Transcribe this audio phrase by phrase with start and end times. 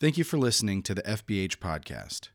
[0.00, 2.30] Thank you for listening to the FBH podcast.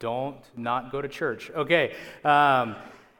[0.00, 1.52] don't not go to church.
[1.54, 1.94] Okay.
[2.24, 2.74] Um,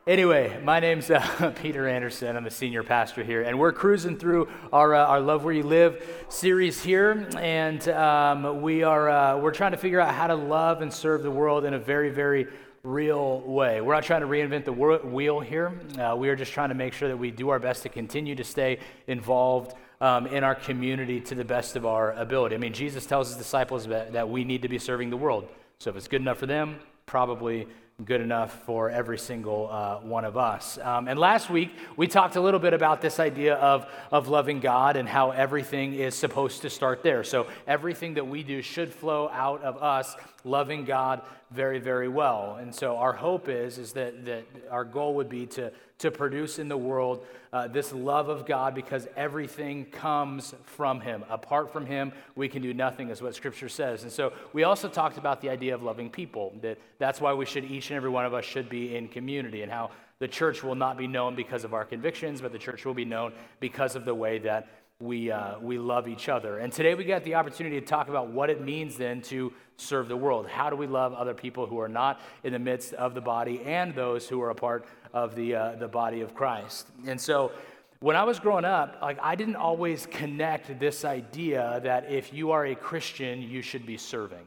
[0.09, 2.34] Anyway, my name's uh, Peter Anderson.
[2.34, 5.64] I'm a senior pastor here, and we're cruising through our, uh, our Love Where You
[5.64, 10.34] Live series here, and um, we are uh, we're trying to figure out how to
[10.34, 12.47] love and serve the world in a very, very
[12.88, 13.80] real way.
[13.80, 15.78] We're not trying to reinvent the wheel here.
[15.98, 18.34] Uh, we are just trying to make sure that we do our best to continue
[18.34, 22.55] to stay involved um, in our community to the best of our ability.
[22.55, 25.48] I mean, Jesus tells his disciples that, that we need to be serving the world.
[25.78, 27.66] So if it's good enough for them, probably
[28.04, 30.78] good enough for every single uh, one of us.
[30.80, 34.60] Um, and last week, we talked a little bit about this idea of, of loving
[34.60, 37.24] God and how everything is supposed to start there.
[37.24, 42.56] So, everything that we do should flow out of us loving God very, very well.
[42.60, 46.58] And so, our hope is, is that, that our goal would be to, to produce
[46.58, 51.24] in the world uh, this love of God because everything comes from Him.
[51.28, 54.04] Apart from Him, we can do nothing, is what Scripture says.
[54.04, 57.44] And so we also talked about the idea of loving people, that that's why we
[57.44, 60.62] should, each and every one of us should be in community, and how the church
[60.62, 63.96] will not be known because of our convictions, but the church will be known because
[63.96, 64.69] of the way that
[65.00, 66.58] we, uh, we love each other.
[66.58, 70.08] And today we got the opportunity to talk about what it means then to serve
[70.08, 70.48] the world.
[70.48, 73.62] How do we love other people who are not in the midst of the body
[73.64, 76.88] and those who are a part of the, uh, the body of Christ.
[77.06, 77.52] And so
[78.00, 82.50] when I was growing up, like I didn't always connect this idea that if you
[82.50, 84.46] are a Christian, you should be serving.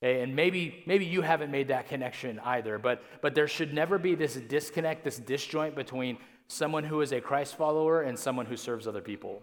[0.00, 4.14] And maybe, maybe you haven't made that connection either, but, but there should never be
[4.14, 8.86] this disconnect, this disjoint between someone who is a Christ follower and someone who serves
[8.86, 9.42] other people.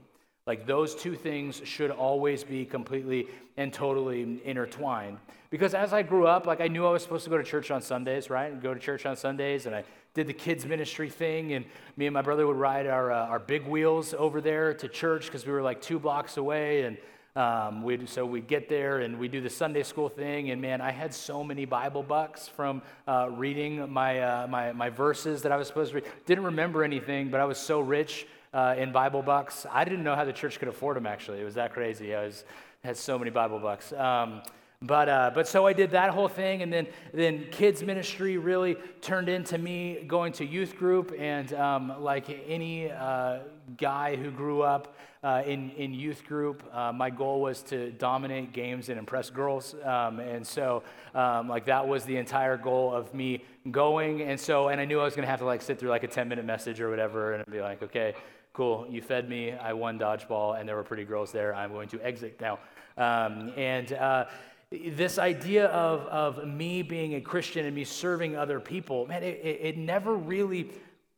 [0.50, 5.20] Like those two things should always be completely and totally intertwined.
[5.52, 7.70] Because as I grew up, like I knew I was supposed to go to church
[7.70, 8.52] on Sundays, right?
[8.52, 9.84] And go to church on Sundays, and I
[10.16, 11.66] did the kids ministry thing, and
[11.98, 15.28] me and my brother would ride our uh, our big wheels over there to church
[15.28, 16.98] because we were like two blocks away, and
[17.36, 20.82] um, we'd, so we'd get there and we do the Sunday school thing, and man,
[20.82, 25.52] I had so many Bible bucks from uh, reading my, uh, my my verses that
[25.52, 26.06] I was supposed to read.
[26.26, 29.66] Didn't remember anything, but I was so rich uh, in Bible bucks.
[29.72, 31.06] I didn't know how the church could afford them.
[31.06, 32.16] Actually, it was that crazy.
[32.16, 32.44] I was
[32.84, 33.92] had so many Bible bucks.
[33.94, 34.42] Um,
[34.82, 38.78] but, uh, but so I did that whole thing, and then, then kids' ministry really
[39.02, 41.14] turned into me going to youth group.
[41.20, 43.40] And um, like any uh,
[43.78, 48.54] guy who grew up uh, in, in youth group, uh, my goal was to dominate
[48.54, 49.76] games and impress girls.
[49.84, 50.84] Um, and so,
[51.14, 54.22] um, like, that was the entire goal of me going.
[54.22, 56.04] And so, and I knew I was going to have to like sit through like
[56.04, 58.16] a 10 minute message or whatever, and be like, okay,
[58.54, 61.54] cool, you fed me, I won dodgeball, and there were pretty girls there.
[61.54, 62.60] I'm going to exit now.
[62.98, 64.26] Um, and uh,
[64.72, 69.40] this idea of, of me being a Christian and me serving other people, man, it,
[69.44, 70.72] it never really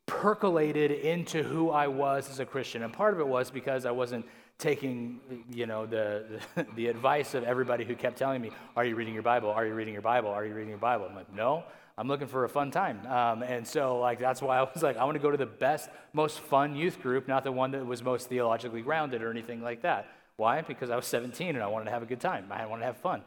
[0.06, 2.84] percolated into who I was as a Christian.
[2.84, 4.26] And part of it was because I wasn't
[4.58, 5.20] taking,
[5.50, 9.14] you know, the, the, the advice of everybody who kept telling me, are you reading
[9.14, 9.50] your Bible?
[9.50, 10.30] Are you reading your Bible?
[10.30, 11.08] Are you reading your Bible?
[11.10, 11.64] I'm like, no,
[12.02, 13.06] I'm looking for a fun time.
[13.06, 15.46] Um, and so, like, that's why I was like, I want to go to the
[15.46, 19.62] best, most fun youth group, not the one that was most theologically grounded or anything
[19.62, 20.08] like that.
[20.36, 20.62] Why?
[20.62, 22.48] Because I was 17 and I wanted to have a good time.
[22.50, 23.22] I wanted to have fun.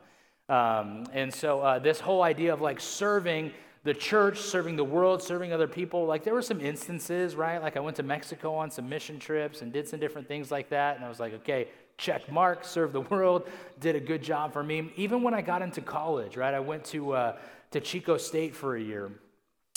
[0.49, 3.53] Um, and so, uh, this whole idea of like serving
[3.85, 7.63] the church, serving the world, serving other people, like there were some instances, right?
[7.63, 10.69] Like I went to Mexico on some mission trips and did some different things like
[10.71, 10.97] that.
[10.97, 13.49] And I was like, okay, check mark, serve the world,
[13.79, 14.91] did a good job for me.
[14.97, 16.55] Even when I got into college, right?
[16.55, 17.37] I went to, uh,
[17.75, 19.11] to Chico State for a year.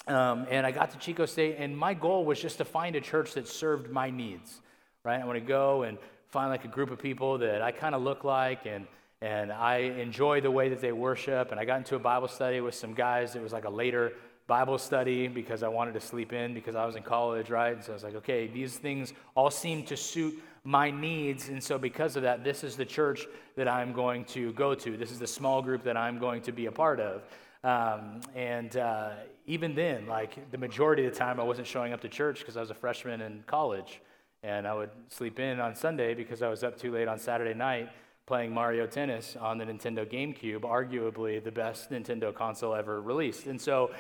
[0.05, 3.01] Um, and I got to Chico State, and my goal was just to find a
[3.01, 4.61] church that served my needs,
[5.03, 5.19] right?
[5.19, 5.97] I want to go and
[6.27, 8.85] find like a group of people that I kind of look like and
[9.19, 11.49] and I enjoy the way that they worship.
[11.49, 13.35] And I got into a Bible study with some guys.
[13.35, 14.13] It was like a later
[14.45, 17.73] Bible study because I wanted to sleep in because I was in college, right?
[17.73, 21.49] And so I was like, okay, these things all seem to suit my needs.
[21.49, 23.25] And so because of that, this is the church
[23.55, 24.97] that I'm going to go to.
[24.97, 27.23] This is the small group that I'm going to be a part of.
[27.63, 29.11] Um, and uh,
[29.45, 32.57] even then, like the majority of the time, I wasn't showing up to church because
[32.57, 34.01] I was a freshman in college.
[34.43, 37.53] And I would sleep in on Sunday because I was up too late on Saturday
[37.55, 37.89] night
[38.27, 43.47] playing Mario Tennis on the Nintendo GameCube, arguably the best Nintendo console ever released.
[43.47, 43.91] And so,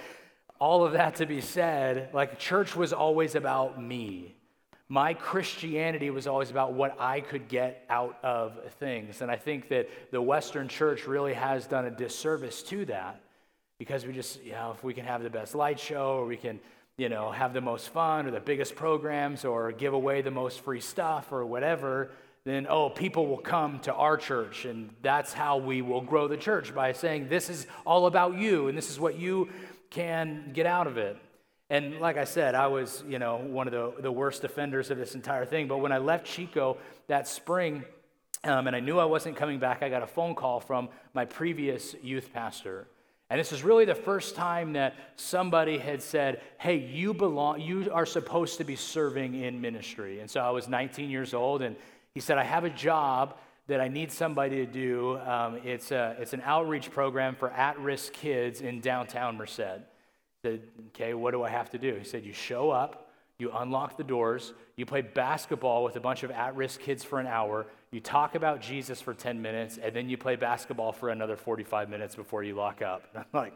[0.59, 4.35] all of that to be said, like church was always about me.
[4.89, 9.21] my Christianity was always about what I could get out of things.
[9.21, 13.21] And I think that the Western church really has done a disservice to that
[13.77, 16.37] because we just, you know, if we can have the best light show or we
[16.37, 16.59] can,
[16.97, 20.61] you know, have the most fun or the biggest programs or give away the most
[20.61, 22.11] free stuff or whatever,
[22.43, 24.65] then, oh, people will come to our church.
[24.65, 28.67] And that's how we will grow the church by saying, this is all about you
[28.67, 29.49] and this is what you
[29.89, 31.17] can get out of it.
[31.69, 34.97] And like I said, I was, you know, one of the, the worst offenders of
[34.97, 35.67] this entire thing.
[35.67, 36.77] But when I left Chico
[37.07, 37.83] that spring,
[38.43, 41.25] um, and I knew I wasn't coming back, I got a phone call from my
[41.25, 42.87] previous youth pastor.
[43.29, 47.91] And this is really the first time that somebody had said, Hey, you belong, you
[47.91, 50.19] are supposed to be serving in ministry.
[50.21, 51.75] And so I was 19 years old, and
[52.13, 53.37] he said, I have a job
[53.67, 55.17] that I need somebody to do.
[55.19, 59.81] Um, it's, a, it's an outreach program for at risk kids in downtown Merced
[60.41, 61.95] said, Okay, what do I have to do?
[61.95, 66.23] He said, You show up, you unlock the doors, you play basketball with a bunch
[66.23, 69.95] of at risk kids for an hour, you talk about Jesus for 10 minutes, and
[69.95, 73.03] then you play basketball for another 45 minutes before you lock up.
[73.13, 73.53] And I'm like,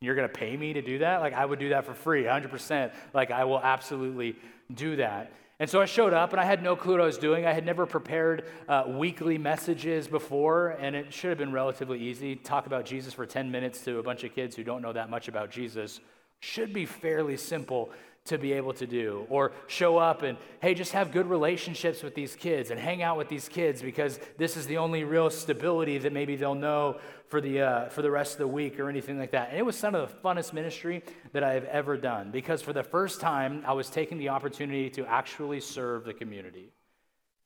[0.00, 1.20] You're going to pay me to do that?
[1.20, 2.92] Like, I would do that for free, 100%.
[3.14, 4.36] Like, I will absolutely
[4.72, 5.32] do that.
[5.60, 7.46] And so I showed up and I had no clue what I was doing.
[7.46, 12.34] I had never prepared uh, weekly messages before, and it should have been relatively easy.
[12.34, 15.10] Talk about Jesus for 10 minutes to a bunch of kids who don't know that
[15.10, 16.00] much about Jesus
[16.40, 17.90] should be fairly simple
[18.26, 19.26] to be able to do.
[19.28, 23.18] Or show up and, hey, just have good relationships with these kids and hang out
[23.18, 26.98] with these kids because this is the only real stability that maybe they'll know
[27.28, 29.50] for the, uh, for the rest of the week or anything like that.
[29.50, 32.72] And it was some of the funnest ministry that I have ever done because for
[32.72, 36.72] the first time, I was taking the opportunity to actually serve the community.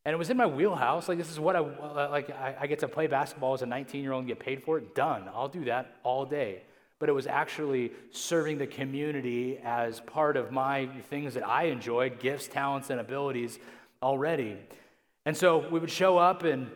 [0.05, 1.09] And it was in my wheelhouse.
[1.09, 1.59] Like, this is what I,
[2.09, 4.63] like, I, I get to play basketball as a 19 year old and get paid
[4.63, 4.95] for it.
[4.95, 5.25] Done.
[5.35, 6.63] I'll do that all day
[6.99, 12.19] but it was actually serving the community as part of my things that I enjoyed
[12.19, 13.59] gifts, talents, and abilities
[14.03, 14.57] already.
[15.25, 16.71] And so we would show up, and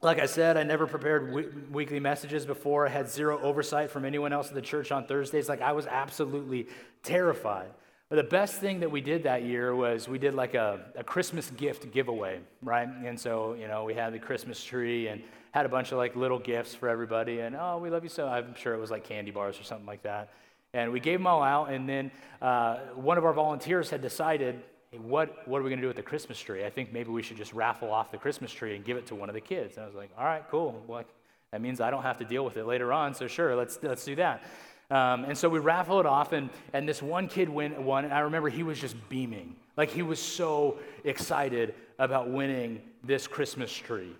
[0.00, 2.86] like I said, I never prepared weekly messages before.
[2.86, 5.48] I had zero oversight from anyone else in the church on Thursdays.
[5.48, 6.68] Like, I was absolutely
[7.02, 7.70] terrified.
[8.14, 11.50] The best thing that we did that year was we did like a, a Christmas
[11.50, 12.88] gift giveaway, right?
[13.04, 15.20] And so, you know, we had the Christmas tree and
[15.50, 18.28] had a bunch of like little gifts for everybody, and oh, we love you so.
[18.28, 20.30] I'm sure it was like candy bars or something like that.
[20.74, 24.62] And we gave them all out, and then uh, one of our volunteers had decided,
[24.92, 26.64] hey, what, what are we going to do with the Christmas tree?
[26.64, 29.16] I think maybe we should just raffle off the Christmas tree and give it to
[29.16, 29.76] one of the kids.
[29.76, 30.80] And I was like, all right, cool.
[30.86, 31.02] Well,
[31.50, 34.04] that means I don't have to deal with it later on, so sure, let's, let's
[34.04, 34.44] do that.
[34.90, 38.12] Um, and so we raffle it off, and, and this one kid win, won, and
[38.12, 39.56] I remember he was just beaming.
[39.76, 44.14] Like he was so excited about winning this Christmas tree.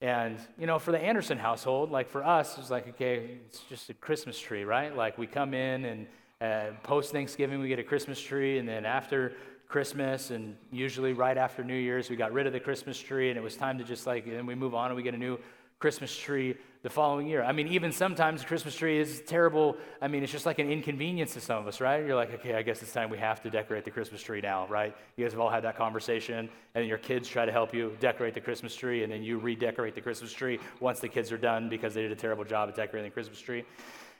[0.00, 3.88] And, you know, for the Anderson household, like for us, it's like, okay, it's just
[3.88, 4.94] a Christmas tree, right?
[4.94, 6.06] Like we come in and
[6.40, 8.58] uh, post Thanksgiving, we get a Christmas tree.
[8.58, 9.32] And then after
[9.68, 13.38] Christmas and usually right after New Year's, we got rid of the Christmas tree and
[13.38, 15.38] it was time to just like, and we move on and we get a new
[15.78, 16.56] Christmas tree
[16.86, 17.42] the following year.
[17.42, 19.76] I mean, even sometimes the Christmas tree is terrible.
[20.00, 22.06] I mean, it's just like an inconvenience to some of us, right?
[22.06, 24.68] You're like, okay, I guess it's time we have to decorate the Christmas tree now,
[24.68, 24.94] right?
[25.16, 28.34] You guys have all had that conversation, and your kids try to help you decorate
[28.34, 31.68] the Christmas tree, and then you redecorate the Christmas tree once the kids are done
[31.68, 33.64] because they did a terrible job at decorating the Christmas tree.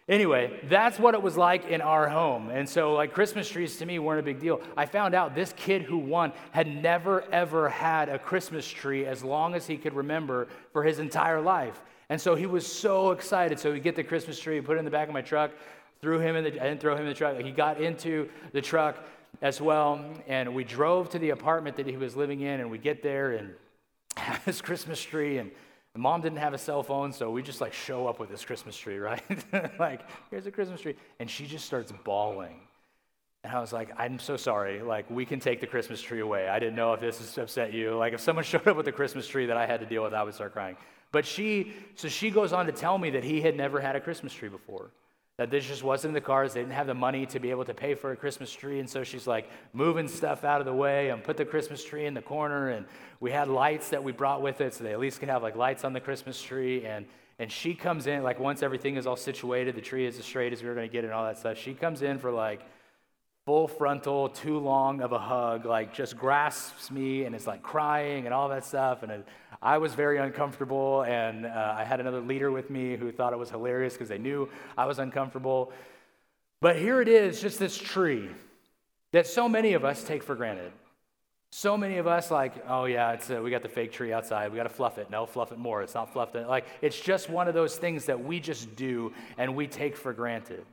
[0.08, 2.50] Anyway, that's what it was like in our home.
[2.50, 4.60] And so, like, Christmas trees to me weren't a big deal.
[4.76, 9.22] I found out this kid who won had never, ever had a Christmas tree as
[9.22, 11.80] long as he could remember for his entire life.
[12.08, 13.58] And so he was so excited.
[13.58, 15.52] So we get the Christmas tree, put it in the back of my truck,
[16.00, 17.38] threw him in the, I didn't throw him in the truck.
[17.38, 18.98] He got into the truck
[19.42, 20.04] as well.
[20.28, 22.60] And we drove to the apartment that he was living in.
[22.60, 23.54] And we get there and
[24.16, 25.38] have his Christmas tree.
[25.38, 25.50] And
[25.96, 28.76] mom didn't have a cell phone, so we just like show up with this Christmas
[28.76, 29.22] tree, right?
[29.78, 30.94] like, here's a Christmas tree.
[31.18, 32.60] And she just starts bawling.
[33.44, 34.82] And I was like, I'm so sorry.
[34.82, 36.48] Like, we can take the Christmas tree away.
[36.48, 37.94] I didn't know if this has upset you.
[37.94, 40.14] Like, if someone showed up with a Christmas tree that I had to deal with,
[40.14, 40.76] I would start crying.
[41.16, 44.00] But she, so she goes on to tell me that he had never had a
[44.02, 44.90] Christmas tree before
[45.38, 46.52] that this just wasn't in the cards.
[46.52, 48.80] They didn't have the money to be able to pay for a Christmas tree.
[48.80, 52.04] And so she's like moving stuff out of the way and put the Christmas tree
[52.04, 52.68] in the corner.
[52.68, 52.84] And
[53.18, 55.56] we had lights that we brought with it so they at least could have like
[55.56, 56.84] lights on the Christmas tree.
[56.84, 57.06] And,
[57.38, 60.52] and she comes in, like once everything is all situated, the tree is as straight
[60.52, 61.56] as we were going to get it and all that stuff.
[61.56, 62.60] She comes in for like
[63.46, 68.26] full frontal, too long of a hug, like just grasps me and is like crying
[68.26, 69.04] and all that stuff.
[69.04, 69.24] And
[69.62, 71.02] I was very uncomfortable.
[71.02, 74.18] And uh, I had another leader with me who thought it was hilarious because they
[74.18, 75.72] knew I was uncomfortable.
[76.60, 78.28] But here it is, just this tree
[79.12, 80.72] that so many of us take for granted.
[81.52, 84.50] So many of us, like, oh yeah, it's uh, we got the fake tree outside.
[84.50, 85.10] We got to fluff it.
[85.10, 85.82] No, fluff it more.
[85.82, 86.34] It's not fluffed.
[86.34, 90.12] Like, it's just one of those things that we just do and we take for
[90.12, 90.64] granted.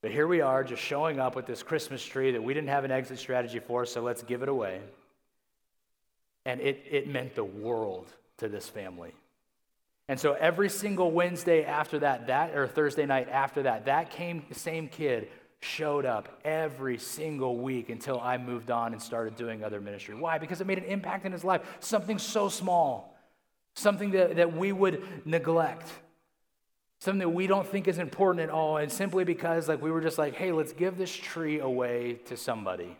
[0.00, 2.84] But here we are, just showing up with this Christmas tree that we didn't have
[2.84, 4.80] an exit strategy for, so let's give it away.
[6.44, 8.06] And it, it meant the world
[8.38, 9.14] to this family.
[10.08, 14.44] And so every single Wednesday after that, that or Thursday night after that, that came
[14.52, 15.28] same kid
[15.60, 20.14] showed up every single week until I moved on and started doing other ministry.
[20.16, 20.38] Why?
[20.38, 21.62] Because it made an impact in his life.
[21.78, 23.16] Something so small,
[23.74, 25.88] something that, that we would neglect,
[26.98, 28.78] something that we don't think is important at all.
[28.78, 32.36] And simply because like we were just like, hey, let's give this tree away to
[32.36, 32.96] somebody.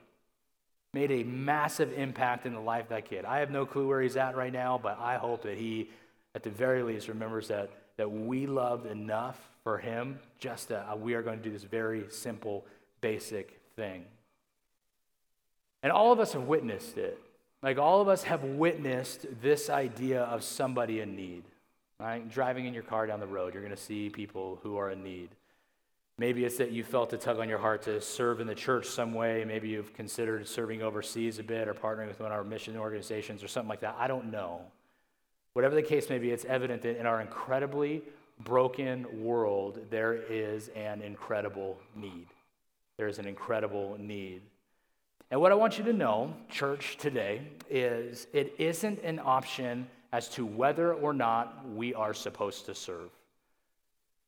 [0.95, 3.25] Made a massive impact in the life of that kid.
[3.25, 5.89] I have no clue where he's at right now, but I hope that he,
[6.35, 10.97] at the very least, remembers that, that we loved enough for him, just that uh,
[10.97, 12.67] we are going to do this very simple,
[13.01, 14.05] basic thing.
[15.83, 17.19] And all of us have witnessed it.
[17.63, 21.45] Like all of us have witnessed this idea of somebody in need.
[21.99, 22.29] Right?
[22.29, 25.05] Driving in your car down the road, you're going to see people who are in
[25.05, 25.29] need.
[26.19, 28.87] Maybe it's that you felt a tug on your heart to serve in the church
[28.87, 29.45] some way.
[29.47, 33.43] Maybe you've considered serving overseas a bit or partnering with one of our mission organizations
[33.43, 33.97] or something like that.
[33.99, 34.61] I don't know.
[35.55, 38.03] Whatever the case may be, it's evident that in our incredibly
[38.41, 42.27] broken world, there is an incredible need.
[42.99, 44.43] There is an incredible need.
[45.31, 47.41] And what I want you to know, church, today,
[47.71, 53.09] is it isn't an option as to whether or not we are supposed to serve.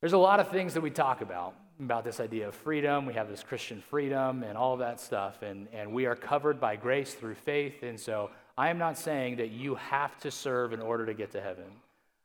[0.01, 3.07] There's a lot of things that we talk about, about this idea of freedom.
[3.07, 6.61] We have this Christian freedom and all of that stuff, and, and we are covered
[6.61, 7.83] by grace through faith.
[7.83, 11.33] And so I am not saying that you have to serve in order to get
[11.33, 11.65] to heaven.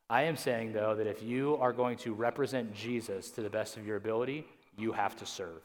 [0.09, 3.77] I am saying, though, that if you are going to represent Jesus to the best
[3.77, 4.45] of your ability,
[4.77, 5.61] you have to serve.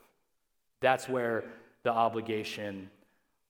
[0.80, 1.44] That's where
[1.82, 2.90] the obligation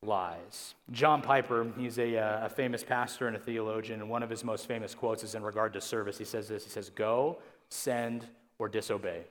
[0.03, 0.75] lies.
[0.93, 4.45] John Piper, he's a, uh, a, famous pastor and a theologian, and one of his
[4.45, 6.19] most famous quotes is in regard to service.
[6.19, 7.39] He says this He says, Go,
[7.71, 8.27] send,
[8.59, 9.23] or disobey.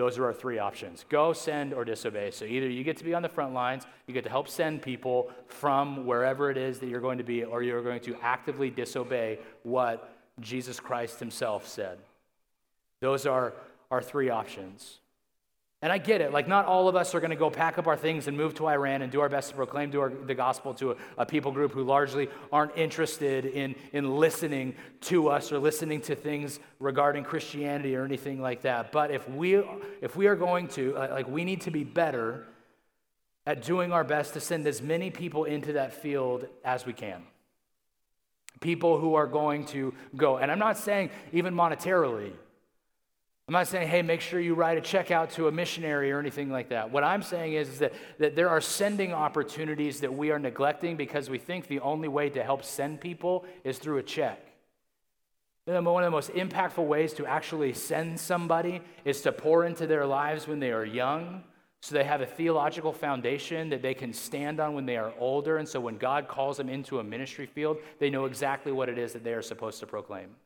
[0.00, 2.30] Those are our three options go, send, or disobey.
[2.30, 4.80] So either you get to be on the front lines, you get to help send
[4.80, 8.70] people from wherever it is that you're going to be, or you're going to actively
[8.70, 11.98] disobey what Jesus Christ himself said.
[13.00, 13.52] Those are
[13.90, 15.00] our three options.
[15.82, 16.30] And I get it.
[16.30, 18.54] Like, not all of us are going to go pack up our things and move
[18.56, 21.24] to Iran and do our best to proclaim to our, the gospel to a, a,
[21.24, 26.60] people group who largely aren't interested in, in listening to us or listening to things
[26.80, 28.92] regarding Christianity or anything like that.
[28.92, 29.62] But if we,
[30.02, 32.46] if we are going to, uh, like, we need to be better
[33.46, 37.22] at doing our best to send as many people into that field as we can
[38.60, 40.36] people who are going to go.
[40.36, 42.32] And I'm not saying even monetarily.
[43.50, 46.20] I'm not saying, hey, make sure you write a check out to a missionary or
[46.20, 46.92] anything like that.
[46.92, 50.96] What I'm saying is, is that, that there are sending opportunities that we are neglecting
[50.96, 54.40] because we think the only way to help send people is through a check.
[55.64, 60.06] One of the most impactful ways to actually send somebody is to pour into their
[60.06, 61.42] lives when they are young
[61.80, 65.56] so they have a theological foundation that they can stand on when they are older.
[65.56, 68.96] And so when God calls them into a ministry field, they know exactly what it
[68.96, 70.36] is that they are supposed to proclaim.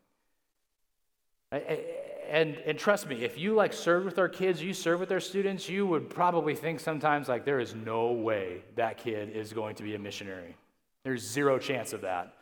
[2.29, 5.21] And, and trust me, if you like serve with our kids, you serve with our
[5.21, 9.75] students, you would probably think sometimes like there is no way that kid is going
[9.77, 10.57] to be a missionary.
[11.05, 12.35] There's zero chance of that.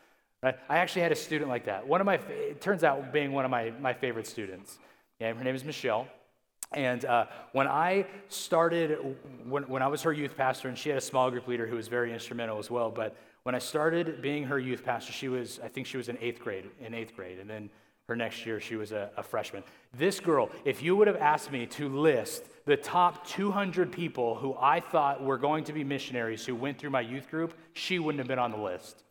[0.43, 0.57] Right?
[0.69, 1.87] I actually had a student like that.
[1.87, 4.79] One of my, it turns out being one of my, my favorite students.
[5.21, 6.07] Yeah, her name is Michelle.
[6.75, 10.99] And uh, when I started, when, when I was her youth pastor, and she had
[10.99, 14.45] a small group leader who was very instrumental as well, but when I started being
[14.45, 17.39] her youth pastor, she was, I think she was in eighth grade, in eighth grade,
[17.39, 17.69] and then
[18.13, 19.63] her next year she was a, a freshman.
[19.97, 24.55] This girl, if you would have asked me to list the top 200 people who
[24.61, 28.19] I thought were going to be missionaries who went through my youth group, she wouldn't
[28.19, 29.03] have been on the list.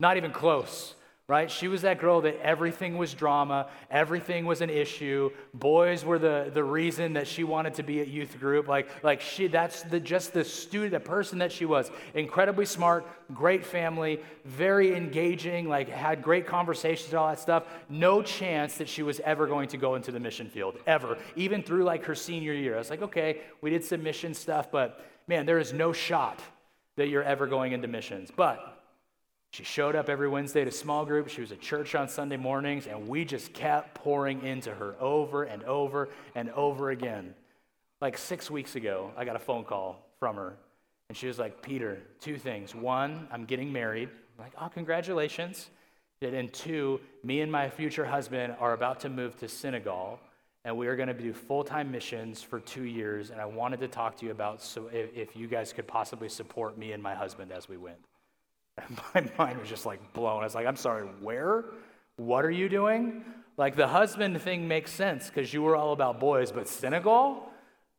[0.00, 0.96] Not even close
[1.30, 1.48] right?
[1.48, 5.30] She was that girl that everything was drama, everything was an issue.
[5.54, 8.66] Boys were the, the reason that she wanted to be at youth group.
[8.66, 11.88] Like, like she, that's the, just the student, the person that she was.
[12.14, 17.62] Incredibly smart, great family, very engaging, like had great conversations and all that stuff.
[17.88, 21.16] No chance that she was ever going to go into the mission field, ever.
[21.36, 22.74] Even through like her senior year.
[22.74, 26.40] I was like, okay, we did some mission stuff, but man, there is no shot
[26.96, 28.32] that you're ever going into missions.
[28.34, 28.79] But
[29.52, 31.28] she showed up every Wednesday to small group.
[31.28, 35.42] She was at church on Sunday mornings, and we just kept pouring into her over
[35.42, 37.34] and over and over again.
[38.00, 40.54] Like six weeks ago, I got a phone call from her,
[41.08, 42.74] and she was like, Peter, two things.
[42.74, 44.08] One, I'm getting married.
[44.38, 45.70] I'm like, oh, congratulations.
[46.22, 50.20] And two, me and my future husband are about to move to Senegal,
[50.64, 53.30] and we are going to do full time missions for two years.
[53.30, 56.28] And I wanted to talk to you about so if, if you guys could possibly
[56.28, 57.98] support me and my husband as we went.
[59.14, 60.40] my mind was just like blown.
[60.40, 61.64] I was like, I'm sorry, where?
[62.16, 63.24] What are you doing?
[63.56, 67.50] Like the husband thing makes sense because you were all about boys, but Senegal?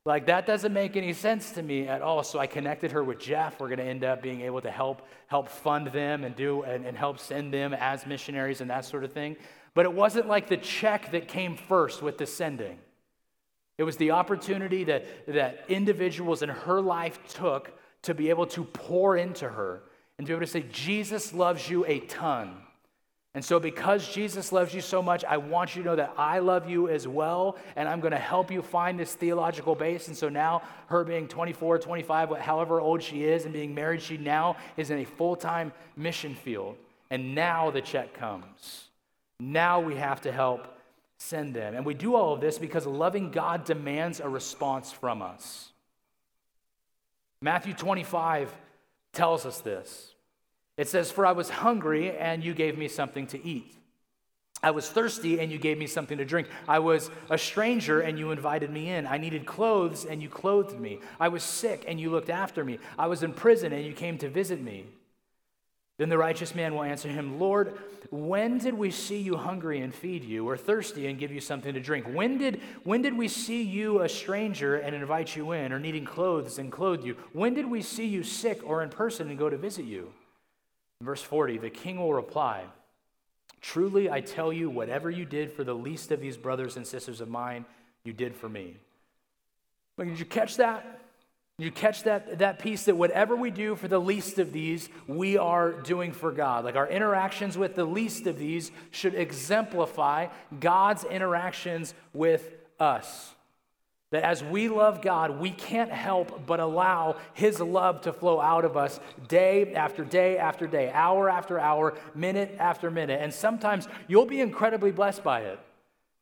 [0.03, 2.23] Like, that doesn't make any sense to me at all.
[2.23, 3.59] So I connected her with Jeff.
[3.59, 6.85] We're going to end up being able to help, help fund them and, do, and,
[6.87, 9.35] and help send them as missionaries and that sort of thing.
[9.75, 12.79] But it wasn't like the check that came first with the sending.
[13.77, 17.71] It was the opportunity that, that individuals in her life took
[18.01, 19.83] to be able to pour into her
[20.21, 22.55] and be able to say, Jesus loves you a ton.
[23.33, 26.37] And so, because Jesus loves you so much, I want you to know that I
[26.37, 30.09] love you as well, and I'm going to help you find this theological base.
[30.09, 34.15] And so now, her being 24, 25, however old she is, and being married, she
[34.15, 36.77] now is in a full time mission field.
[37.09, 38.89] And now the check comes.
[39.39, 40.67] Now we have to help
[41.17, 41.73] send them.
[41.73, 45.71] And we do all of this because loving God demands a response from us.
[47.41, 48.55] Matthew 25
[49.13, 50.10] tells us this.
[50.81, 53.75] It says, For I was hungry, and you gave me something to eat.
[54.63, 56.47] I was thirsty, and you gave me something to drink.
[56.67, 59.05] I was a stranger, and you invited me in.
[59.05, 60.97] I needed clothes, and you clothed me.
[61.19, 62.79] I was sick, and you looked after me.
[62.97, 64.87] I was in prison, and you came to visit me.
[65.99, 67.77] Then the righteous man will answer him, Lord,
[68.09, 71.75] when did we see you hungry and feed you, or thirsty and give you something
[71.75, 72.07] to drink?
[72.07, 76.05] When did, when did we see you a stranger and invite you in, or needing
[76.05, 77.17] clothes and clothe you?
[77.33, 80.11] When did we see you sick or in person and go to visit you?
[81.05, 82.63] Verse 40, the king will reply,
[83.61, 87.21] Truly I tell you, whatever you did for the least of these brothers and sisters
[87.21, 87.65] of mine,
[88.03, 88.77] you did for me.
[89.99, 90.99] Did you catch that?
[91.59, 94.89] Did you catch that, that piece that whatever we do for the least of these,
[95.05, 96.65] we are doing for God?
[96.65, 100.27] Like our interactions with the least of these should exemplify
[100.59, 103.35] God's interactions with us.
[104.11, 108.65] That as we love God, we can't help but allow His love to flow out
[108.65, 113.21] of us day after day after day, hour after hour, minute after minute.
[113.21, 115.59] And sometimes you'll be incredibly blessed by it.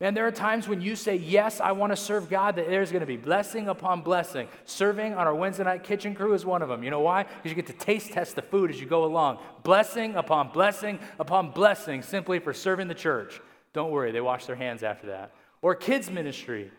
[0.02, 2.92] And there are times when you say, Yes, I want to serve God, that there's
[2.92, 4.48] going to be blessing upon blessing.
[4.66, 6.84] Serving on our Wednesday night kitchen crew is one of them.
[6.84, 7.24] You know why?
[7.24, 9.40] Because you get to taste test the food as you go along.
[9.64, 13.42] Blessing upon blessing upon blessing simply for serving the church.
[13.74, 15.32] Don't worry, they wash their hands after that.
[15.62, 16.72] Or kids' ministry.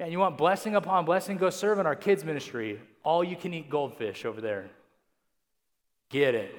[0.00, 1.36] Man, you want blessing upon blessing?
[1.36, 2.80] Go serve in our kids' ministry.
[3.02, 4.70] All you can eat goldfish over there.
[6.08, 6.54] Get it.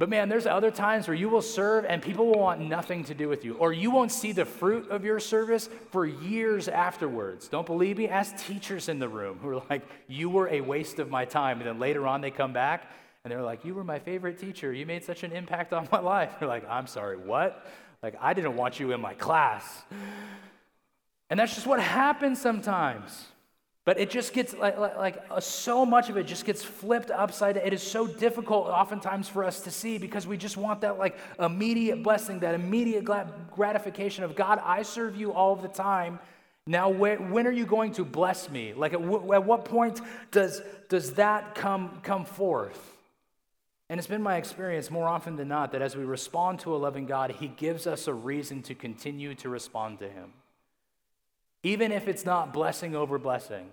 [0.00, 3.14] But man, there's other times where you will serve and people will want nothing to
[3.14, 7.46] do with you, or you won't see the fruit of your service for years afterwards.
[7.46, 8.08] Don't believe me?
[8.08, 11.58] Ask teachers in the room who are like, You were a waste of my time.
[11.58, 12.90] And then later on, they come back
[13.22, 14.72] and they're like, You were my favorite teacher.
[14.72, 16.32] You made such an impact on my life.
[16.40, 17.64] You're like, I'm sorry, what?
[18.02, 19.84] Like, I didn't want you in my class.
[21.30, 23.28] And that's just what happens sometimes.
[23.84, 27.10] But it just gets like, like, like uh, so much of it just gets flipped
[27.10, 27.66] upside down.
[27.66, 31.18] It is so difficult oftentimes for us to see because we just want that like
[31.38, 33.04] immediate blessing, that immediate
[33.50, 36.18] gratification of God, I serve you all the time.
[36.66, 38.72] Now, when, when are you going to bless me?
[38.72, 42.96] Like, at, at what point does, does that come, come forth?
[43.90, 46.78] And it's been my experience more often than not that as we respond to a
[46.78, 50.32] loving God, He gives us a reason to continue to respond to Him
[51.64, 53.68] even if it's not blessing over blessing,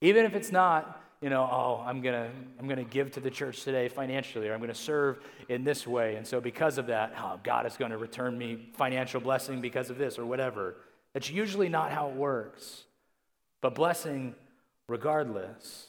[0.00, 3.62] even if it's not, you know, oh, I'm gonna, I'm gonna give to the church
[3.62, 7.38] today financially, or I'm gonna serve in this way, and so because of that, oh,
[7.44, 10.76] God is gonna return me financial blessing because of this or whatever.
[11.12, 12.84] That's usually not how it works.
[13.60, 14.34] But blessing
[14.88, 15.86] regardless.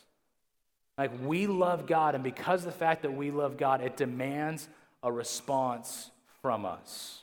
[0.97, 4.67] Like we love God, and because of the fact that we love God, it demands
[5.01, 7.21] a response from us.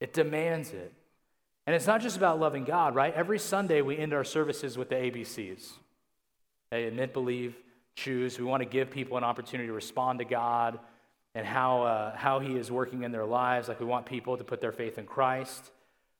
[0.00, 0.92] It demands it.
[1.70, 3.14] And it's not just about loving God, right?
[3.14, 5.70] Every Sunday we end our services with the ABCs.
[6.72, 7.54] They admit, believe,
[7.94, 8.40] choose.
[8.40, 10.80] We want to give people an opportunity to respond to God
[11.36, 13.68] and how, uh, how He is working in their lives.
[13.68, 15.70] Like we want people to put their faith in Christ.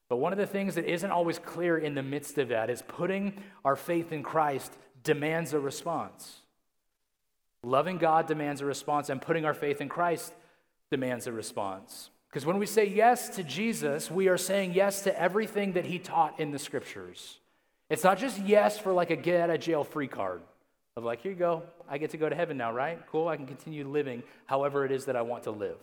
[0.08, 2.82] But one of the things that isn't always clear in the midst of that is
[2.82, 6.42] putting our faith in Christ demands a response.
[7.64, 10.32] Loving God demands a response, and putting our faith in Christ
[10.92, 12.10] demands a response.
[12.30, 15.98] Because when we say yes to Jesus, we are saying yes to everything that he
[15.98, 17.38] taught in the scriptures.
[17.88, 20.42] It's not just yes for like a get out of jail free card
[20.96, 23.00] of like, here you go, I get to go to heaven now, right?
[23.10, 25.76] Cool, I can continue living however it is that I want to live.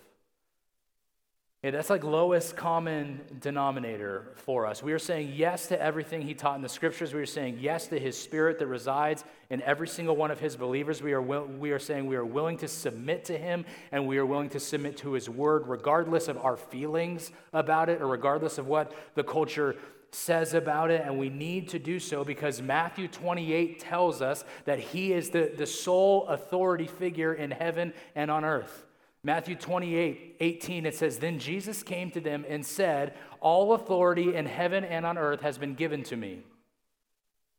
[1.64, 4.84] Yeah, that's like lowest common denominator for us.
[4.84, 7.16] We are saying yes to everything he taught in the scriptures.
[7.16, 10.56] We are saying yes to his spirit that resides in every single one of his
[10.56, 11.02] believers.
[11.02, 14.20] We are, will, we are saying we are willing to submit to him and we
[14.20, 18.60] are willing to submit to his word, regardless of our feelings about it or regardless
[18.60, 19.76] of what the culture
[20.12, 21.02] says about it.
[21.04, 25.52] And we need to do so because Matthew 28 tells us that he is the,
[25.58, 28.87] the sole authority figure in heaven and on earth.
[29.28, 34.46] Matthew 28, 18, it says, Then Jesus came to them and said, All authority in
[34.46, 36.44] heaven and on earth has been given to me.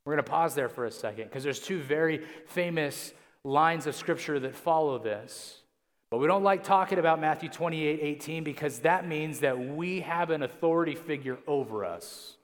[0.06, 3.12] We're going to pause there for a second because there's two very famous
[3.44, 5.60] lines of scripture that follow this.
[6.10, 10.30] But we don't like talking about Matthew 28 18 because that means that we have
[10.30, 12.38] an authority figure over us.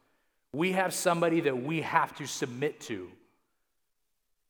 [0.53, 3.09] We have somebody that we have to submit to.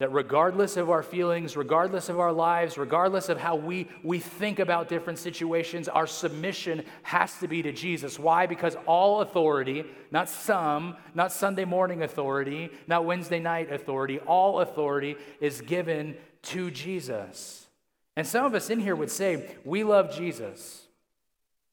[0.00, 4.58] That regardless of our feelings, regardless of our lives, regardless of how we, we think
[4.58, 8.18] about different situations, our submission has to be to Jesus.
[8.18, 8.46] Why?
[8.46, 15.16] Because all authority, not some, not Sunday morning authority, not Wednesday night authority, all authority
[15.40, 17.68] is given to Jesus.
[18.16, 20.82] And some of us in here would say, We love Jesus.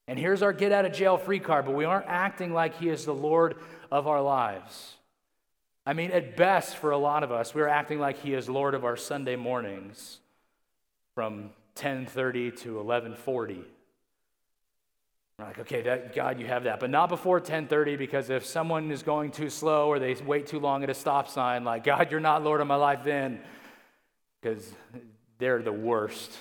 [0.08, 2.88] And here's our get out of jail free card, but we aren't acting like He
[2.88, 3.56] is the Lord
[3.90, 4.96] of our lives.
[5.84, 8.74] I mean, at best, for a lot of us, we're acting like He is Lord
[8.74, 10.20] of our Sunday mornings
[11.14, 13.64] from 10:30 to 11:40.
[15.38, 18.90] We're like, okay, that, God, you have that, but not before 10:30 because if someone
[18.92, 22.10] is going too slow or they wait too long at a stop sign, like, God,
[22.10, 23.40] you're not Lord of my life then,
[24.40, 24.72] because
[25.38, 26.38] they're the worst.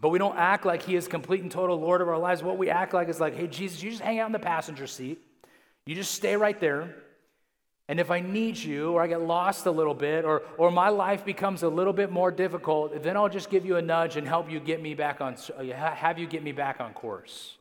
[0.00, 2.44] But we don't act like He is complete and total Lord of our lives.
[2.44, 4.86] What we act like is like, hey, Jesus, you just hang out in the passenger
[4.86, 5.20] seat.
[5.86, 6.94] You just stay right there.
[7.90, 10.90] And if I need you, or I get lost a little bit, or, or my
[10.90, 14.28] life becomes a little bit more difficult, then I'll just give you a nudge and
[14.28, 17.56] help you get me back on, uh, have you get me back on course.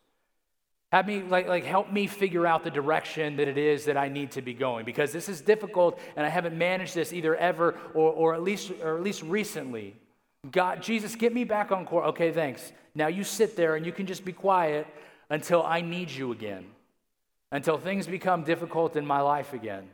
[0.92, 4.08] Have me, like, like, help me figure out the direction that it is that I
[4.08, 7.80] need to be going because this is difficult and I haven't managed this either ever
[7.96, 9.96] or, or, at, least, or at least recently.
[10.52, 12.08] God, Jesus, get me back on course.
[12.10, 12.72] Okay, thanks.
[12.94, 14.86] Now you sit there and you can just be quiet
[15.32, 16.66] until I need you again
[17.52, 19.90] until things become difficult in my life again.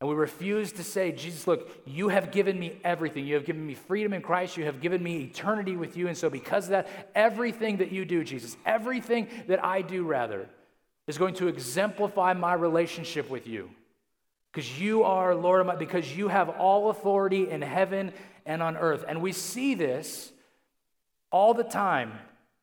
[0.00, 3.26] And we refuse to say, Jesus, look, you have given me everything.
[3.26, 4.56] You have given me freedom in Christ.
[4.56, 6.08] You have given me eternity with you.
[6.08, 10.48] And so, because of that, everything that you do, Jesus, everything that I do, rather,
[11.06, 13.70] is going to exemplify my relationship with you.
[14.52, 18.12] Because you are Lord my, because you have all authority in heaven
[18.44, 19.04] and on earth.
[19.08, 20.32] And we see this
[21.30, 22.12] all the time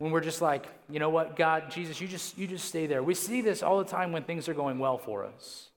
[0.02, 3.04] when we're just like, you know what, God, Jesus, you just you just stay there.
[3.04, 5.70] We see this all the time when things are going well for us.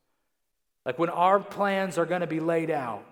[0.86, 3.04] Like when our plans are going to be laid out.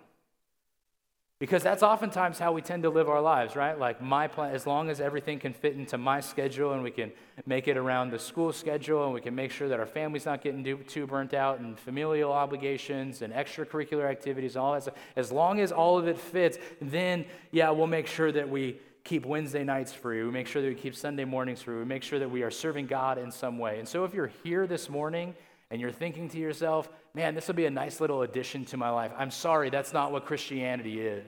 [1.38, 3.79] Because that's oftentimes how we tend to live our lives, right?
[3.79, 7.12] Like my plan, as long as everything can fit into my schedule and we can
[7.44, 10.40] make it around the school schedule and we can make sure that our family's not
[10.40, 14.94] getting too burnt out and familial obligations and extracurricular activities, all that stuff.
[15.14, 19.26] As long as all of it fits, then yeah, we'll make sure that we keep
[19.26, 20.22] Wednesday nights free.
[20.22, 21.76] We make sure that we keep Sunday mornings free.
[21.76, 23.78] We make sure that we are serving God in some way.
[23.78, 25.34] And so if you're here this morning
[25.70, 28.90] and you're thinking to yourself, man, this will be a nice little addition to my
[28.90, 31.24] life, I'm sorry, that's not what Christianity is.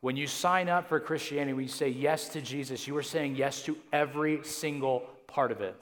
[0.00, 3.36] When you sign up for Christianity, when you say yes to Jesus, you are saying
[3.36, 5.80] yes to every single part of it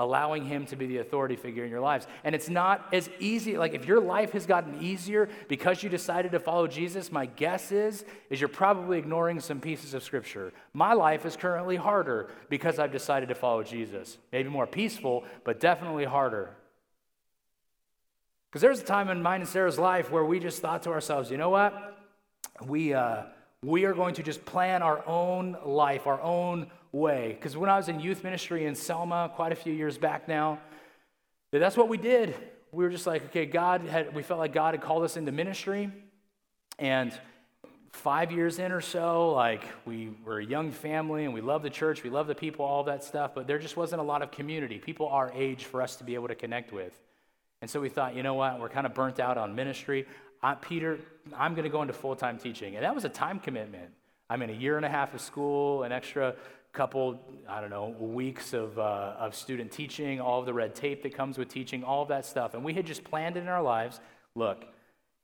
[0.00, 2.06] allowing him to be the authority figure in your lives.
[2.24, 6.32] And it's not as easy like if your life has gotten easier because you decided
[6.32, 10.54] to follow Jesus, my guess is is you're probably ignoring some pieces of scripture.
[10.72, 14.16] My life is currently harder because I've decided to follow Jesus.
[14.32, 16.56] Maybe more peaceful, but definitely harder.
[18.48, 21.30] Because there's a time in mine and Sarah's life where we just thought to ourselves,
[21.30, 21.98] you know what?
[22.64, 23.24] We, uh,
[23.62, 27.36] we are going to just plan our own life, our own way.
[27.38, 30.58] Because when I was in youth ministry in Selma quite a few years back now,
[31.52, 32.34] that's what we did.
[32.72, 35.32] We were just like, okay, God had, we felt like God had called us into
[35.32, 35.90] ministry.
[36.78, 37.12] And
[37.92, 41.70] five years in or so, like we were a young family and we loved the
[41.70, 44.30] church, we loved the people, all that stuff, but there just wasn't a lot of
[44.30, 46.98] community, people our age for us to be able to connect with.
[47.60, 50.06] And so we thought, you know what, we're kind of burnt out on ministry.
[50.42, 50.98] I, Peter,
[51.36, 52.76] I'm going to go into full time teaching.
[52.76, 53.90] And that was a time commitment.
[54.28, 56.34] I mean, a year and a half of school, an extra
[56.72, 61.02] couple, I don't know, weeks of, uh, of student teaching, all of the red tape
[61.02, 62.54] that comes with teaching, all of that stuff.
[62.54, 64.00] And we had just planned it in our lives
[64.36, 64.64] look,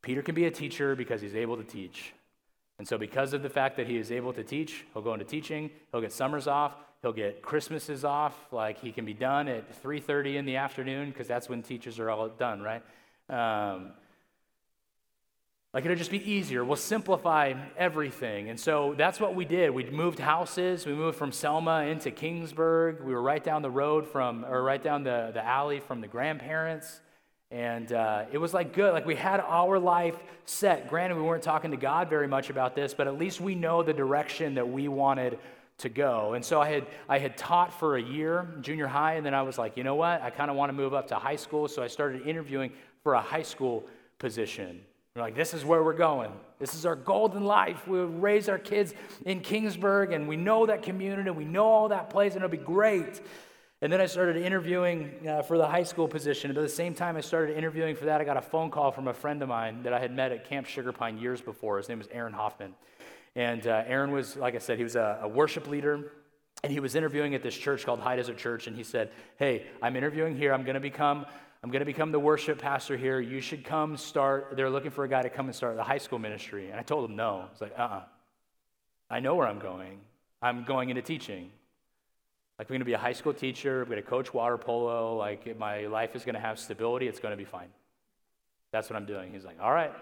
[0.03, 2.13] Peter can be a teacher because he's able to teach.
[2.79, 5.25] And so, because of the fact that he is able to teach, he'll go into
[5.25, 9.83] teaching, he'll get summers off, he'll get Christmases off, like he can be done at
[9.83, 12.83] 3.30 in the afternoon because that's when teachers are all done, right?
[13.31, 13.93] Um,
[15.77, 16.65] like it'll just be easier.
[16.65, 18.49] We'll simplify everything.
[18.49, 19.71] And so that's what we did.
[19.73, 20.87] We moved houses.
[20.87, 23.05] We moved from Selma into Kingsburg.
[23.05, 26.09] We were right down the road from, or right down the, the alley from the
[26.09, 27.03] grandparents.
[27.51, 28.95] And uh, it was like good.
[28.95, 30.89] Like we had our life set.
[30.89, 33.83] Granted, we weren't talking to God very much about this, but at least we know
[33.83, 35.39] the direction that we wanted
[35.77, 36.33] to go.
[36.33, 39.43] And so I had I had taught for a year, junior high, and then I
[39.43, 40.23] was like, you know what?
[40.23, 41.69] I kind of want to move up to high school.
[41.69, 43.85] So I started interviewing for a high school
[44.19, 44.81] position.
[45.17, 46.31] We're like, this is where we're going.
[46.59, 47.89] This is our golden life.
[47.89, 48.93] We'll raise our kids
[49.25, 52.59] in Kingsburg, and we know that community, we know all that place, and it'll be
[52.59, 53.23] great.
[53.81, 56.53] And then I started interviewing uh, for the high school position.
[56.53, 58.93] But at the same time I started interviewing for that, I got a phone call
[58.93, 61.79] from a friend of mine that I had met at Camp Sugar Pine years before.
[61.79, 62.75] His name was Aaron Hoffman.
[63.35, 66.13] And uh, Aaron was, like I said, he was a, a worship leader.
[66.63, 68.67] And he was interviewing at this church called High Desert Church.
[68.67, 70.53] And he said, Hey, I'm interviewing here.
[70.53, 71.25] I'm going to become.
[71.63, 73.21] I'm going to become the worship pastor here.
[73.21, 74.55] You should come start.
[74.57, 76.71] They're looking for a guy to come and start the high school ministry.
[76.71, 77.45] And I told him no.
[77.49, 77.97] I was like, uh uh-uh.
[77.97, 78.03] uh
[79.09, 79.99] I know where I'm going.
[80.43, 81.51] I'm going into teaching.
[82.59, 83.83] Like, I'm going to be a high school teacher.
[83.83, 85.17] I'm going to coach water polo.
[85.17, 87.07] Like, my life is going to have stability.
[87.07, 87.69] It's going to be fine.
[88.73, 89.33] That's what I'm doing.
[89.33, 89.93] He's like, All right.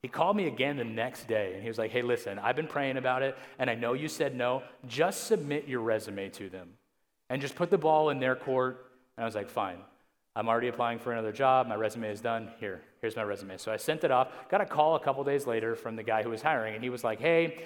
[0.00, 2.66] He called me again the next day and he was like, Hey, listen, I've been
[2.66, 4.62] praying about it and I know you said no.
[4.88, 6.70] Just submit your resume to them
[7.30, 8.90] and just put the ball in their court.
[9.16, 9.78] And I was like, Fine.
[10.34, 11.66] I'm already applying for another job.
[11.66, 12.50] My resume is done.
[12.58, 13.58] Here, here's my resume.
[13.58, 14.28] So I sent it off.
[14.48, 16.90] Got a call a couple days later from the guy who was hiring and he
[16.90, 17.64] was like, Hey,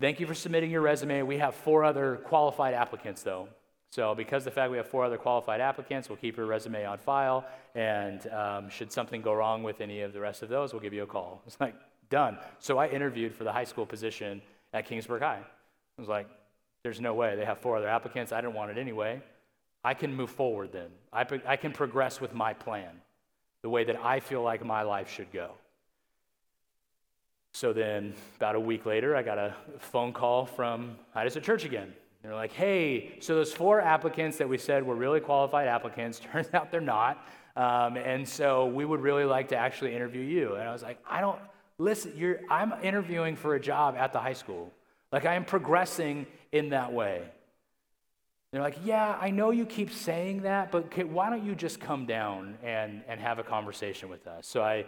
[0.00, 1.22] thank you for submitting your resume.
[1.22, 3.48] We have four other qualified applicants though.
[3.94, 6.98] So, because the fact we have four other qualified applicants, we'll keep your resume on
[6.98, 7.44] file.
[7.76, 10.92] And um, should something go wrong with any of the rest of those, we'll give
[10.92, 11.42] you a call.
[11.46, 11.76] It's like,
[12.10, 12.38] done.
[12.58, 15.38] So, I interviewed for the high school position at Kingsburg High.
[15.38, 16.26] I was like,
[16.82, 17.36] there's no way.
[17.36, 18.32] They have four other applicants.
[18.32, 19.22] I didn't want it anyway.
[19.84, 20.88] I can move forward then.
[21.12, 22.90] I, I can progress with my plan
[23.62, 25.52] the way that I feel like my life should go.
[27.52, 31.94] So then, about a week later, I got a phone call from Desert Church again.
[32.22, 36.48] They're like, hey, so those four applicants that we said were really qualified applicants, turns
[36.52, 37.24] out they're not.
[37.54, 40.54] Um, and so we would really like to actually interview you.
[40.54, 41.38] And I was like, I don't,
[41.78, 44.72] listen, you're, I'm interviewing for a job at the high school.
[45.12, 47.22] Like, I am progressing in that way.
[48.54, 52.06] They're like, yeah, I know you keep saying that, but why don't you just come
[52.06, 54.46] down and, and have a conversation with us?
[54.46, 54.86] So I,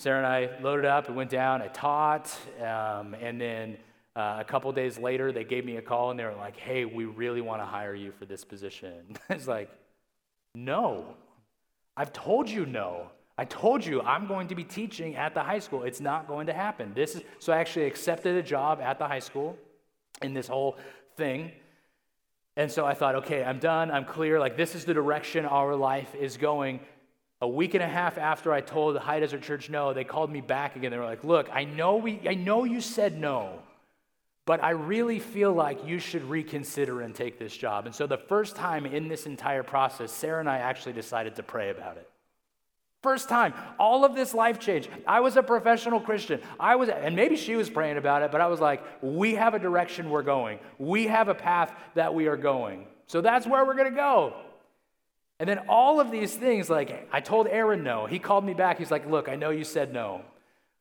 [0.00, 1.62] Sarah and I loaded up and went down.
[1.62, 3.76] I taught, um, and then
[4.16, 6.86] uh, a couple days later, they gave me a call and they were like, hey,
[6.86, 9.16] we really want to hire you for this position.
[9.30, 9.70] it's like,
[10.56, 11.14] no.
[11.96, 13.12] I've told you no.
[13.38, 15.84] I told you I'm going to be teaching at the high school.
[15.84, 16.90] It's not going to happen.
[16.96, 19.56] This is so I actually accepted a job at the high school
[20.20, 20.78] in this whole
[21.16, 21.52] thing.
[22.56, 23.90] And so I thought, okay, I'm done.
[23.90, 24.38] I'm clear.
[24.38, 26.80] Like this is the direction our life is going.
[27.40, 30.30] A week and a half after I told the High Desert Church no, they called
[30.30, 30.90] me back again.
[30.90, 33.60] They were like, "Look, I know we I know you said no.
[34.46, 37.86] But I really feel like you should reconsider and take this job.
[37.86, 41.42] And so, the first time in this entire process, Sarah and I actually decided to
[41.42, 42.08] pray about it.
[43.04, 44.88] First time, all of this life change.
[45.06, 46.40] I was a professional Christian.
[46.58, 49.52] I was, and maybe she was praying about it, but I was like, we have
[49.52, 50.58] a direction we're going.
[50.78, 52.86] We have a path that we are going.
[53.06, 54.32] So that's where we're going to go.
[55.38, 58.06] And then all of these things, like I told Aaron no.
[58.06, 58.78] He called me back.
[58.78, 60.22] He's like, look, I know you said no,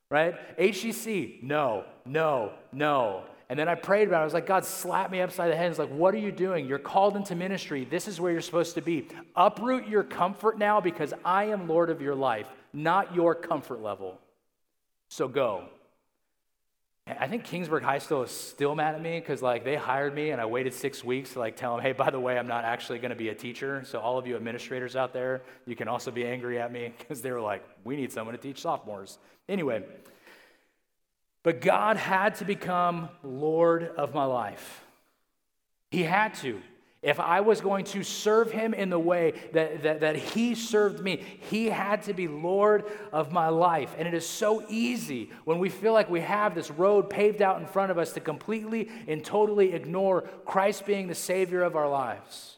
[0.09, 0.33] right?
[0.57, 3.25] HCC, no, no, no.
[3.49, 4.21] And then I prayed about it.
[4.21, 5.69] I was like, God, slap me upside the head.
[5.69, 6.65] It's like, what are you doing?
[6.65, 7.85] You're called into ministry.
[7.85, 9.07] This is where you're supposed to be.
[9.35, 14.19] Uproot your comfort now because I am Lord of your life, not your comfort level.
[15.09, 15.65] So go.
[17.05, 20.29] I think Kingsburg High School is still mad at me because like they hired me
[20.29, 22.63] and I waited six weeks to like tell them, hey, by the way, I'm not
[22.63, 23.83] actually going to be a teacher.
[23.85, 27.21] So all of you administrators out there, you can also be angry at me because
[27.21, 29.17] they were like, we need someone to teach sophomores.
[29.49, 29.83] Anyway,
[31.43, 34.83] but God had to become Lord of my life.
[35.91, 36.61] He had to.
[37.03, 41.03] If I was going to serve him in the way that, that, that, he served
[41.03, 43.93] me, he had to be Lord of my life.
[43.97, 47.59] And it is so easy when we feel like we have this road paved out
[47.59, 51.89] in front of us to completely and totally ignore Christ being the Savior of our
[51.89, 52.57] lives.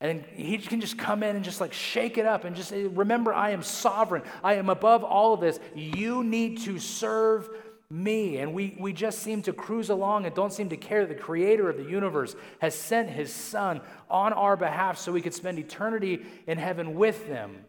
[0.00, 3.32] And he can just come in and just like shake it up and just Remember,
[3.32, 4.22] I am sovereign.
[4.42, 5.60] I am above all of this.
[5.76, 7.48] You need to serve
[7.90, 8.38] me.
[8.38, 11.22] And we, we just seem to cruise along and don't seem to care that the
[11.22, 15.58] creator of the universe has sent his son on our behalf so we could spend
[15.58, 17.64] eternity in heaven with them.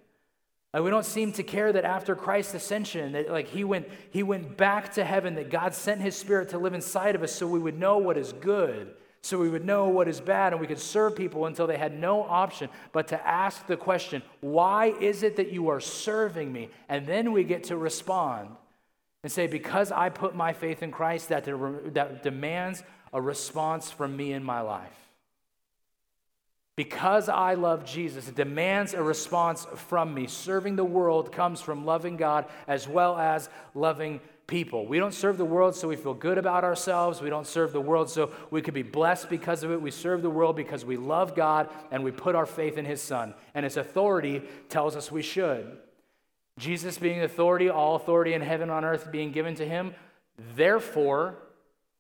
[0.74, 4.24] Like we don't seem to care that after Christ's ascension, that like he went, he
[4.24, 7.46] went back to heaven, that God sent his spirit to live inside of us so
[7.46, 10.68] we would know what is good, so we would know what is bad, and we
[10.68, 15.24] could serve people until they had no option but to ask the question, why is
[15.24, 16.70] it that you are serving me?
[16.88, 18.50] And then we get to respond
[19.24, 21.46] and say, because I put my faith in Christ, that,
[21.94, 24.96] that demands a response from me in my life.
[26.76, 30.26] Because I love Jesus, it demands a response from me.
[30.26, 34.88] Serving the world comes from loving God as well as loving people.
[34.88, 37.22] We don't serve the world so we feel good about ourselves.
[37.22, 39.82] We don't serve the world so we could be blessed because of it.
[39.82, 43.02] We serve the world because we love God and we put our faith in His
[43.02, 43.34] Son.
[43.54, 45.78] And His authority tells us we should.
[46.62, 49.96] Jesus being authority, all authority in heaven and on earth being given to him.
[50.56, 51.36] Therefore,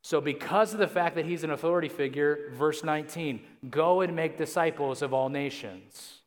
[0.03, 4.37] So, because of the fact that he's an authority figure, verse 19, go and make
[4.37, 6.21] disciples of all nations,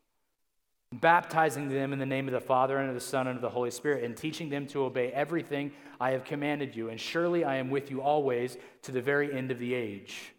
[0.93, 3.51] baptizing them in the name of the Father and of the Son and of the
[3.51, 6.89] Holy Spirit, and teaching them to obey everything I have commanded you.
[6.89, 10.33] And surely I am with you always to the very end of the age.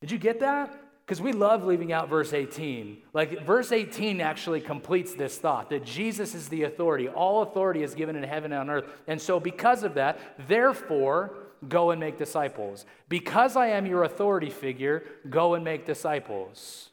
[0.00, 0.76] Did you get that?
[1.10, 2.98] Because we love leaving out verse 18.
[3.12, 7.08] Like, verse 18 actually completes this thought that Jesus is the authority.
[7.08, 8.84] All authority is given in heaven and on earth.
[9.08, 11.34] And so, because of that, therefore,
[11.68, 12.86] go and make disciples.
[13.08, 16.90] Because I am your authority figure, go and make disciples.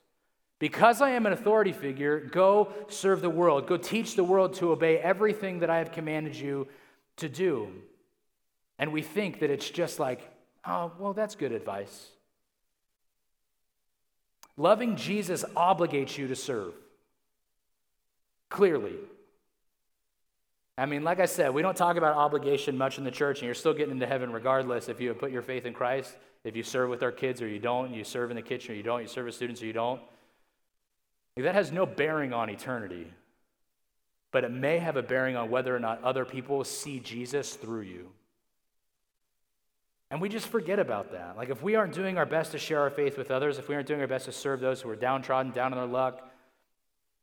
[0.57, 3.67] Because I am an authority figure, go serve the world.
[3.67, 6.67] Go teach the world to obey everything that I have commanded you
[7.17, 7.67] to do.
[8.79, 10.27] And we think that it's just like,
[10.65, 12.16] oh, well, that's good advice.
[14.57, 16.73] Loving Jesus obligates you to serve.
[18.49, 18.95] Clearly.
[20.79, 23.45] I mean, like I said, we don't talk about obligation much in the church, and
[23.45, 26.55] you're still getting into heaven regardless if you have put your faith in Christ, if
[26.55, 28.83] you serve with our kids or you don't, you serve in the kitchen or you
[28.83, 30.01] don't, you serve with students or you don't.
[31.35, 33.11] That has no bearing on eternity,
[34.31, 37.81] but it may have a bearing on whether or not other people see Jesus through
[37.81, 38.09] you.
[40.09, 41.35] And we just forget about that.
[41.35, 43.75] Like, if we aren't doing our best to share our faith with others, if we
[43.75, 46.29] aren't doing our best to serve those who are downtrodden, down on their luck,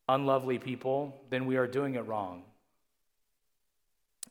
[0.09, 2.43] unlovely people, then we are doing it wrong.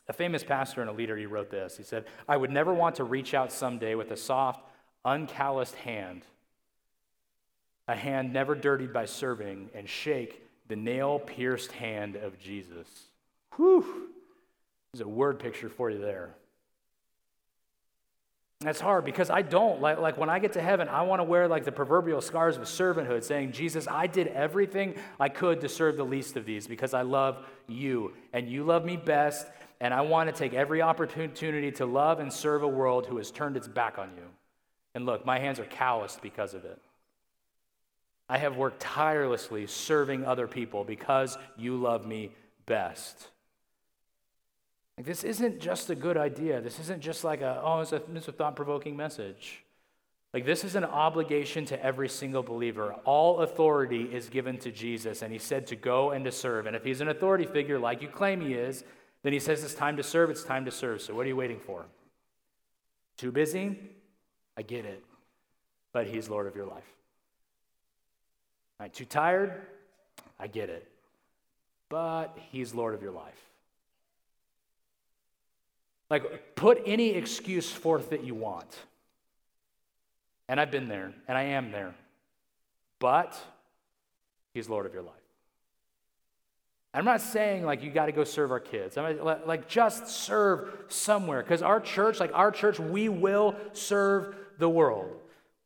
[0.07, 1.77] A famous pastor and a leader, he wrote this.
[1.77, 4.63] He said, I would never want to reach out someday with a soft,
[5.03, 6.23] uncalloused hand,
[7.87, 12.87] a hand never dirtied by serving, and shake the nail pierced hand of Jesus.
[13.55, 14.09] Whew!
[14.91, 16.35] There's a word picture for you there.
[18.63, 19.81] That's hard because I don't.
[19.81, 22.55] Like, like when I get to heaven, I want to wear like the proverbial scars
[22.55, 26.65] of servanthood, saying, Jesus, I did everything I could to serve the least of these
[26.65, 29.47] because I love you and you love me best.
[29.81, 33.31] And I want to take every opportunity to love and serve a world who has
[33.31, 34.23] turned its back on you.
[34.95, 36.79] And look, my hands are calloused because of it.
[38.29, 42.31] I have worked tirelessly serving other people because you love me
[42.65, 43.27] best.
[44.97, 46.61] Like, this isn't just a good idea.
[46.61, 49.63] This isn't just like a, oh, it's a, it's a thought provoking message.
[50.33, 52.95] Like, this is an obligation to every single believer.
[53.05, 56.65] All authority is given to Jesus, and he said to go and to serve.
[56.65, 58.83] And if he's an authority figure like you claim he is,
[59.21, 61.01] then he says it's time to serve, it's time to serve.
[61.01, 61.85] So, what are you waiting for?
[63.17, 63.79] Too busy?
[64.57, 65.03] I get it.
[65.91, 66.83] But he's Lord of your life.
[68.79, 69.53] Right, too tired?
[70.39, 70.89] I get it.
[71.89, 73.39] But he's Lord of your life.
[76.09, 78.77] Like, put any excuse forth that you want.
[80.47, 81.95] And I've been there, and I am there.
[82.99, 83.37] But
[84.53, 85.13] He's Lord of your life.
[86.93, 88.97] I'm not saying like you got to go serve our kids.
[88.97, 94.69] I'm like just serve somewhere because our church, like our church, we will serve the
[94.69, 95.09] world.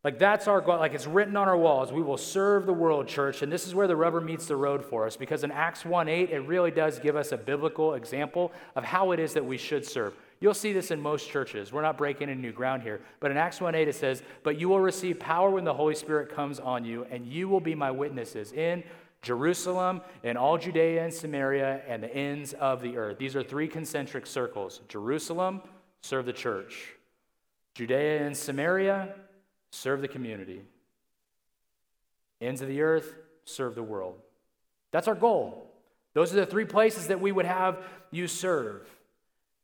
[0.06, 0.78] Like that's our goal.
[0.78, 1.91] Like it's written on our walls.
[1.91, 3.41] We will serve the world, church.
[3.41, 6.08] And this is where the rubber meets the road for us because in Acts 1
[6.08, 9.58] 8, it really does give us a biblical example of how it is that we
[9.58, 10.13] should serve.
[10.39, 11.73] You'll see this in most churches.
[11.73, 13.02] We're not breaking any new ground here.
[13.19, 15.95] But in Acts 1 8, it says, But you will receive power when the Holy
[15.95, 18.84] Spirit comes on you, and you will be my witnesses in
[19.23, 23.17] Jerusalem, in all Judea and Samaria, and the ends of the earth.
[23.17, 25.62] These are three concentric circles Jerusalem,
[26.02, 26.93] serve the church.
[27.73, 29.15] Judea and Samaria,
[29.71, 30.62] serve the community.
[32.41, 34.15] Ends of the earth, serve the world.
[34.91, 35.71] That's our goal.
[36.13, 38.88] Those are the three places that we would have you serve.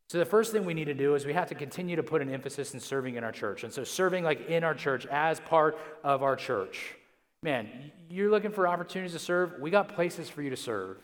[0.09, 2.21] So the first thing we need to do is we have to continue to put
[2.21, 3.63] an emphasis in serving in our church.
[3.63, 6.95] And so serving like in our church as part of our church.
[7.41, 7.67] Man,
[8.09, 9.59] you're looking for opportunities to serve?
[9.59, 10.97] We got places for you to serve.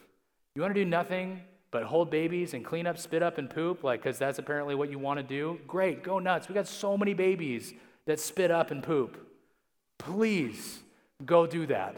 [0.55, 3.83] You want to do nothing but hold babies and clean up, spit up, and poop,
[3.83, 5.59] like, because that's apparently what you want to do?
[5.67, 6.47] Great, go nuts.
[6.47, 7.73] We got so many babies
[8.05, 9.17] that spit up and poop.
[9.97, 10.79] Please
[11.25, 11.97] go do that.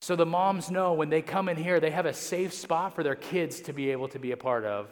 [0.00, 3.02] So the moms know when they come in here, they have a safe spot for
[3.02, 4.88] their kids to be able to be a part of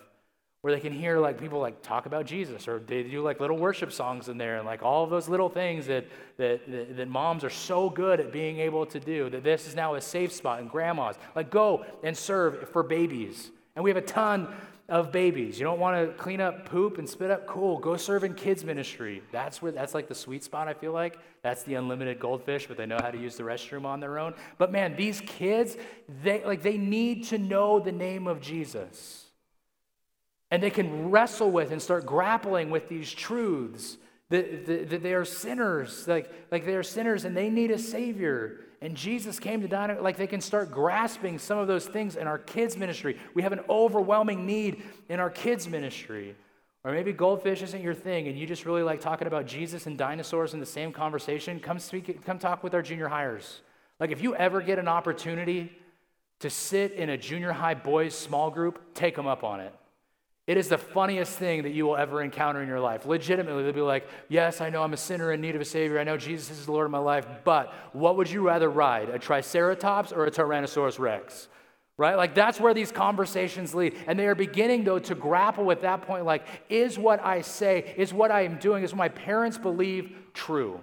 [0.66, 3.56] where they can hear like people like talk about Jesus or they do like little
[3.56, 6.06] worship songs in there and like all of those little things that,
[6.38, 9.76] that, that, that, moms are so good at being able to do that this is
[9.76, 11.14] now a safe spot and grandmas.
[11.36, 13.52] Like go and serve for babies.
[13.76, 14.48] And we have a ton
[14.88, 15.56] of babies.
[15.56, 17.46] You don't want to clean up poop and spit up?
[17.46, 19.22] Cool go serve in kids ministry.
[19.30, 21.16] That's where that's like the sweet spot i feel like.
[21.42, 24.34] That's the unlimited goldfish but they know how to use the restroom on their own.
[24.58, 25.76] But man these kids
[26.24, 29.25] they like they need to know the name of jesus
[30.56, 33.98] and they can wrestle with and start grappling with these truths
[34.30, 37.78] that, that, that, they are sinners, like, like they are sinners and they need a
[37.78, 38.60] Savior.
[38.80, 42.26] And Jesus came to die, like they can start grasping some of those things in
[42.26, 43.18] our kids' ministry.
[43.34, 46.34] We have an overwhelming need in our kids' ministry.
[46.84, 49.98] Or maybe goldfish isn't your thing and you just really like talking about Jesus and
[49.98, 51.60] dinosaurs in the same conversation.
[51.60, 53.60] Come speak, come talk with our junior hires.
[54.00, 55.70] Like if you ever get an opportunity
[56.40, 59.74] to sit in a junior high boys small group, take them up on it.
[60.46, 63.04] It is the funniest thing that you will ever encounter in your life.
[63.04, 65.98] Legitimately, they'll be like, Yes, I know I'm a sinner in need of a Savior.
[65.98, 69.08] I know Jesus is the Lord of my life, but what would you rather ride,
[69.08, 71.48] a Triceratops or a Tyrannosaurus Rex?
[71.98, 72.14] Right?
[72.14, 73.96] Like that's where these conversations lead.
[74.06, 77.94] And they are beginning, though, to grapple with that point like, is what I say,
[77.96, 80.80] is what I am doing, is what my parents believe true?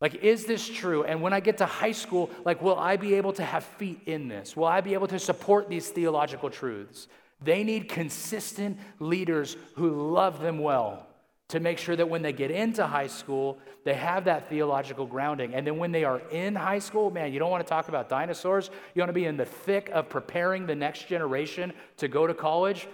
[0.00, 1.02] Like, is this true?
[1.04, 4.00] And when I get to high school, like, will I be able to have feet
[4.06, 4.56] in this?
[4.56, 7.08] Will I be able to support these theological truths?
[7.40, 11.06] They need consistent leaders who love them well
[11.48, 15.54] to make sure that when they get into high school, they have that theological grounding.
[15.54, 18.08] And then when they are in high school, man, you don't want to talk about
[18.08, 18.70] dinosaurs.
[18.94, 22.34] You want to be in the thick of preparing the next generation to go to
[22.34, 22.86] college.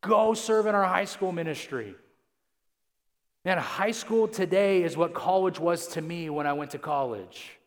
[0.00, 1.94] Go serve in our high school ministry.
[3.44, 7.58] Man, high school today is what college was to me when I went to college.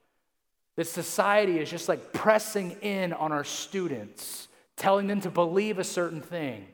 [0.75, 4.47] This society is just like pressing in on our students
[4.81, 6.65] telling them to believe a certain thing,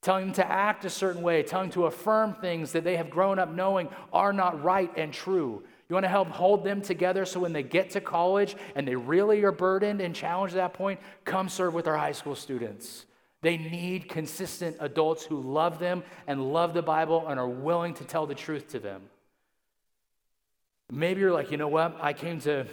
[0.00, 3.10] telling them to act a certain way, telling them to affirm things that they have
[3.10, 5.60] grown up knowing are not right and true.
[5.88, 8.94] You want to help hold them together so when they get to college and they
[8.94, 13.06] really are burdened and challenged at that point, come serve with our high school students.
[13.40, 18.04] They need consistent adults who love them and love the Bible and are willing to
[18.04, 19.02] tell the truth to them.
[20.92, 21.96] Maybe you're like, you know what?
[22.00, 22.66] I came to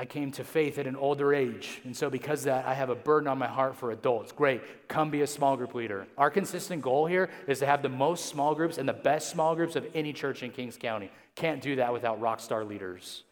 [0.00, 1.80] I came to faith at an older age.
[1.84, 4.30] And so, because that, I have a burden on my heart for adults.
[4.30, 4.62] Great.
[4.86, 6.06] Come be a small group leader.
[6.16, 9.56] Our consistent goal here is to have the most small groups and the best small
[9.56, 11.10] groups of any church in Kings County.
[11.34, 13.24] Can't do that without rock star leaders.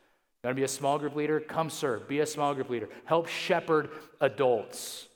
[0.43, 1.39] You want to be a small group leader?
[1.39, 2.09] Come serve.
[2.09, 2.89] Be a small group leader.
[3.05, 3.91] Help shepherd
[4.21, 5.07] adults.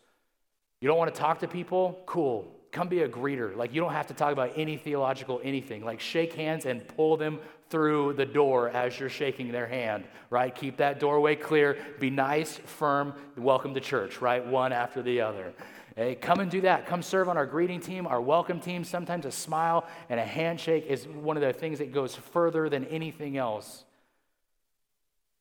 [0.80, 2.01] You don't want to talk to people?
[2.07, 2.48] Cool.
[2.70, 3.57] Come be a greeter.
[3.57, 5.84] Like, you don't have to talk about any theological anything.
[5.84, 7.40] Like, shake hands and pull them
[7.70, 10.54] through the door as you're shaking their hand, right?
[10.54, 11.78] Keep that doorway clear.
[12.00, 14.44] Be nice, firm, welcome to church, right?
[14.44, 15.52] One after the other.
[15.96, 16.86] Hey, come and do that.
[16.86, 18.84] Come serve on our greeting team, our welcome team.
[18.84, 22.84] Sometimes a smile and a handshake is one of the things that goes further than
[22.86, 23.84] anything else.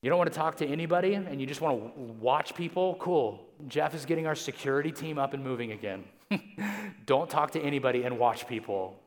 [0.01, 2.95] You don't want to talk to anybody and you just want to watch people?
[2.99, 3.45] Cool.
[3.67, 6.03] Jeff is getting our security team up and moving again.
[7.05, 8.97] don't talk to anybody and watch people.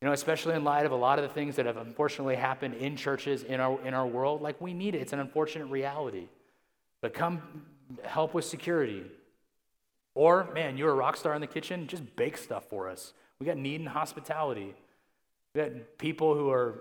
[0.00, 2.74] You know, especially in light of a lot of the things that have unfortunately happened
[2.74, 4.98] in churches in our, in our world, like we need it.
[4.98, 6.28] It's an unfortunate reality.
[7.00, 7.42] But come
[8.04, 9.04] help with security.
[10.14, 13.12] Or, man, you're a rock star in the kitchen, just bake stuff for us.
[13.40, 14.74] We got need and hospitality.
[15.54, 16.74] We got people who are,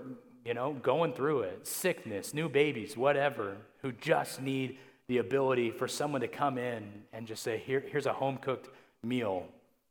[0.45, 5.88] you know, going through it, sickness, new babies, whatever, who just need the ability for
[5.88, 8.70] someone to come in and just say, Here, here's a home cooked
[9.03, 9.45] meal.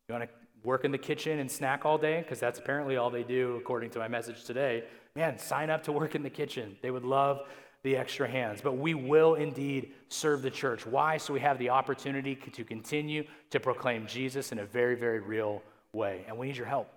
[0.09, 3.09] You want to work in the kitchen and snack all day, because that's apparently all
[3.09, 4.83] they do, according to my message today,
[5.15, 6.77] man, sign up to work in the kitchen.
[6.83, 7.43] They would love
[7.85, 8.61] the extra hands.
[8.61, 10.85] But we will indeed serve the church.
[10.85, 11.19] Why?
[11.19, 15.63] So we have the opportunity to continue to proclaim Jesus in a very, very real
[15.93, 16.25] way.
[16.27, 16.93] And we need your help.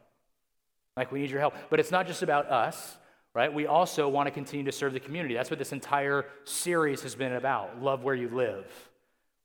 [0.98, 1.54] Like, we need your help.
[1.70, 2.98] But it's not just about us,
[3.36, 3.54] right?
[3.54, 5.36] We also want to continue to serve the community.
[5.36, 8.66] That's what this entire series has been about love where you live.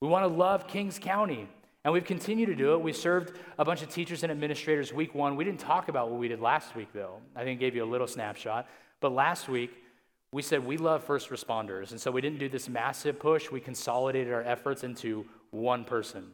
[0.00, 1.46] We want to love Kings County.
[1.84, 2.80] And we've continued to do it.
[2.80, 5.36] We served a bunch of teachers and administrators week one.
[5.36, 7.18] We didn't talk about what we did last week, though.
[7.36, 8.66] I think I gave you a little snapshot.
[9.00, 9.70] But last week,
[10.32, 11.90] we said we love first responders.
[11.90, 13.50] And so we didn't do this massive push.
[13.50, 16.32] We consolidated our efforts into one person.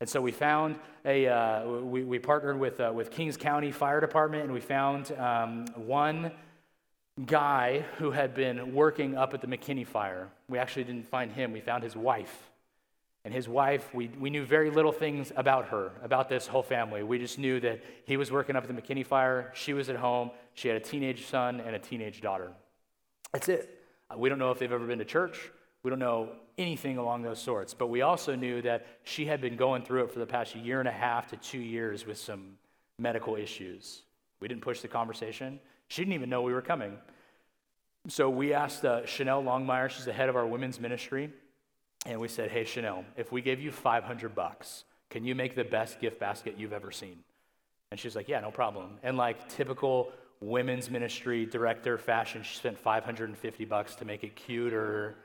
[0.00, 4.00] And so we found a, uh, we, we partnered with, uh, with Kings County Fire
[4.00, 6.32] Department, and we found um, one
[7.26, 10.28] guy who had been working up at the McKinney fire.
[10.48, 12.50] We actually didn't find him, we found his wife.
[13.24, 17.04] And his wife, we, we knew very little things about her, about this whole family.
[17.04, 19.96] We just knew that he was working up at the McKinney fire, she was at
[19.96, 22.50] home, she had a teenage son and a teenage daughter.
[23.32, 23.78] That's it.
[24.10, 25.50] Uh, we don't know if they've ever been to church.
[25.84, 27.74] We don't know anything along those sorts.
[27.74, 30.80] But we also knew that she had been going through it for the past year
[30.80, 32.56] and a half to two years with some
[32.98, 34.02] medical issues.
[34.40, 35.60] We didn't push the conversation.
[35.88, 36.98] She didn't even know we were coming.
[38.08, 41.30] So we asked uh, Chanel Longmire, she's the head of our women's ministry.
[42.06, 45.64] And we said, hey, Chanel, if we gave you 500 bucks, can you make the
[45.64, 47.18] best gift basket you've ever seen?
[47.90, 48.98] And she's like, yeah, no problem.
[49.02, 55.16] And like typical women's ministry director fashion, she spent 550 bucks to make it cuter.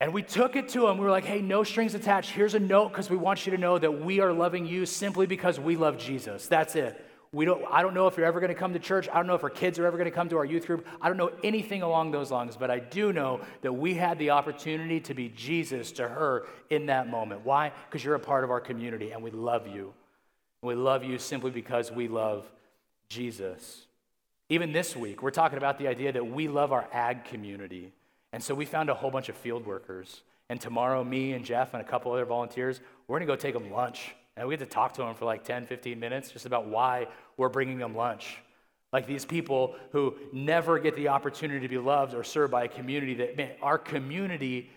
[0.00, 0.98] And we took it to him.
[0.98, 2.30] We were like, hey, no strings attached.
[2.30, 5.26] Here's a note because we want you to know that we are loving you simply
[5.26, 6.46] because we love Jesus.
[6.46, 7.04] That's it.
[7.32, 9.08] We don't, I don't know if you're ever going to come to church.
[9.08, 10.84] I don't know if our kids are ever going to come to our youth group.
[11.00, 14.30] I don't know anything along those lines, but I do know that we had the
[14.30, 17.42] opportunity to be Jesus to her in that moment.
[17.44, 17.70] Why?
[17.88, 19.92] Because you're a part of our community and we love you.
[20.62, 22.50] We love you simply because we love
[23.08, 23.86] Jesus.
[24.48, 27.92] Even this week, we're talking about the idea that we love our ag community.
[28.32, 30.22] And so we found a whole bunch of field workers.
[30.48, 33.54] And tomorrow, me and Jeff and a couple other volunteers, we're going to go take
[33.54, 34.16] them lunch.
[34.40, 37.08] And we get to talk to them for like 10, 15 minutes just about why
[37.36, 38.38] we're bringing them lunch.
[38.90, 42.68] Like these people who never get the opportunity to be loved or served by a
[42.68, 44.70] community that, man, our community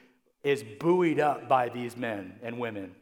[0.44, 2.94] is buoyed up by these men and women.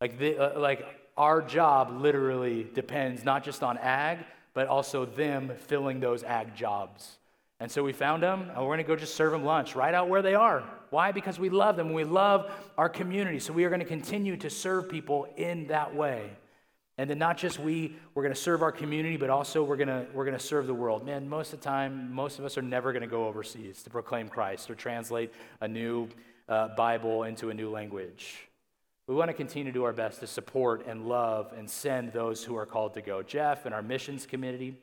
[0.00, 0.86] Like, the, uh, like
[1.16, 4.18] our job literally depends not just on ag,
[4.54, 7.18] but also them filling those ag jobs.
[7.60, 9.92] And so we found them, and we're going to go just serve them lunch right
[9.92, 10.62] out where they are.
[10.90, 11.10] Why?
[11.10, 11.92] Because we love them.
[11.92, 13.40] We love our community.
[13.40, 16.30] So we are going to continue to serve people in that way.
[16.98, 19.88] And then not just we, we're going to serve our community, but also we're going
[19.88, 21.04] to, we're going to serve the world.
[21.04, 23.90] Man, most of the time, most of us are never going to go overseas to
[23.90, 26.08] proclaim Christ or translate a new
[26.48, 28.48] uh, Bible into a new language.
[29.06, 32.44] We want to continue to do our best to support and love and send those
[32.44, 33.22] who are called to go.
[33.22, 34.76] Jeff and our missions committee,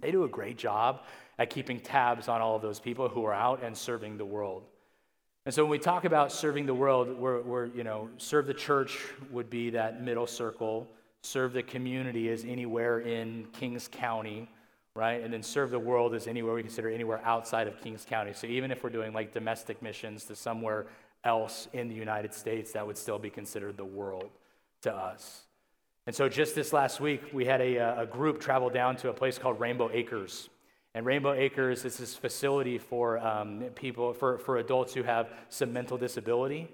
[0.00, 1.02] they do a great job
[1.38, 4.64] at keeping tabs on all of those people who are out and serving the world.
[5.46, 8.54] And so when we talk about serving the world, we're, we're, you know, serve the
[8.54, 8.98] church
[9.30, 10.86] would be that middle circle.
[11.22, 14.48] Serve the community is anywhere in Kings County,
[14.94, 15.22] right?
[15.22, 18.32] And then serve the world is anywhere we consider anywhere outside of Kings County.
[18.34, 20.86] So even if we're doing like domestic missions to somewhere
[21.24, 24.30] else in the United States, that would still be considered the world
[24.82, 25.44] to us.
[26.06, 29.12] And so just this last week, we had a, a group travel down to a
[29.12, 30.48] place called Rainbow Acres.
[30.98, 35.72] And Rainbow Acres is this facility for um, people, for, for adults who have some
[35.72, 36.66] mental disability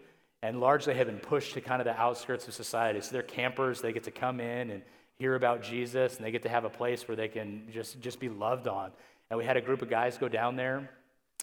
[0.42, 3.02] and largely have been pushed to kind of the outskirts of society.
[3.02, 4.82] So they're campers, they get to come in and
[5.18, 8.18] hear about Jesus, and they get to have a place where they can just, just
[8.18, 8.92] be loved on.
[9.28, 10.88] And we had a group of guys go down there,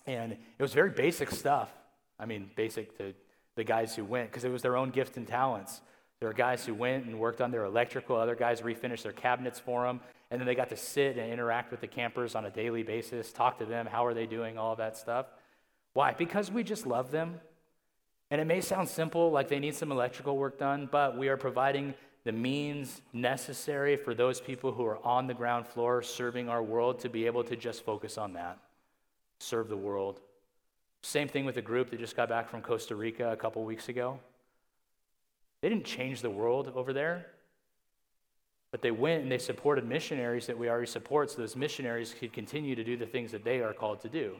[0.07, 1.71] and it was very basic stuff.
[2.19, 3.13] I mean, basic to
[3.57, 5.81] the guys who went, because it was their own gifts and talents.
[6.19, 9.59] There were guys who went and worked on their electrical, other guys refinished their cabinets
[9.59, 9.99] for them,
[10.31, 13.31] and then they got to sit and interact with the campers on a daily basis,
[13.31, 15.27] talk to them, how are they doing, all that stuff.
[15.93, 16.13] Why?
[16.13, 17.39] Because we just love them.
[18.31, 21.35] And it may sound simple, like they need some electrical work done, but we are
[21.35, 26.63] providing the means necessary for those people who are on the ground floor serving our
[26.63, 28.57] world to be able to just focus on that,
[29.39, 30.21] serve the world,
[31.01, 33.89] same thing with the group that just got back from Costa Rica a couple weeks
[33.89, 34.19] ago.
[35.61, 37.25] They didn't change the world over there,
[38.71, 42.33] but they went and they supported missionaries that we already support so those missionaries could
[42.33, 44.35] continue to do the things that they are called to do,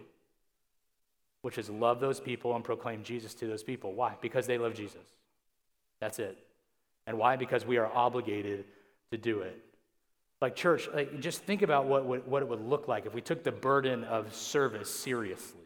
[1.42, 3.94] which is love those people and proclaim Jesus to those people.
[3.94, 4.16] Why?
[4.22, 5.06] Because they love Jesus.
[6.00, 6.38] That's it.
[7.06, 7.36] And why?
[7.36, 8.66] Because we are obligated
[9.12, 9.62] to do it.
[10.40, 13.22] Like, church, like, just think about what, what, what it would look like if we
[13.22, 15.62] took the burden of service seriously.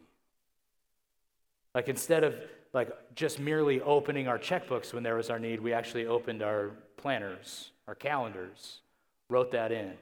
[1.76, 2.34] Like instead of
[2.72, 6.70] like just merely opening our checkbooks when there was our need, we actually opened our
[7.06, 8.80] planners, our calendars,
[9.28, 9.92] wrote that in.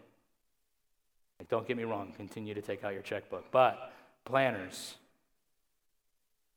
[1.38, 3.92] Like, don't get me wrong, continue to take out your checkbook, but
[4.24, 4.94] planners.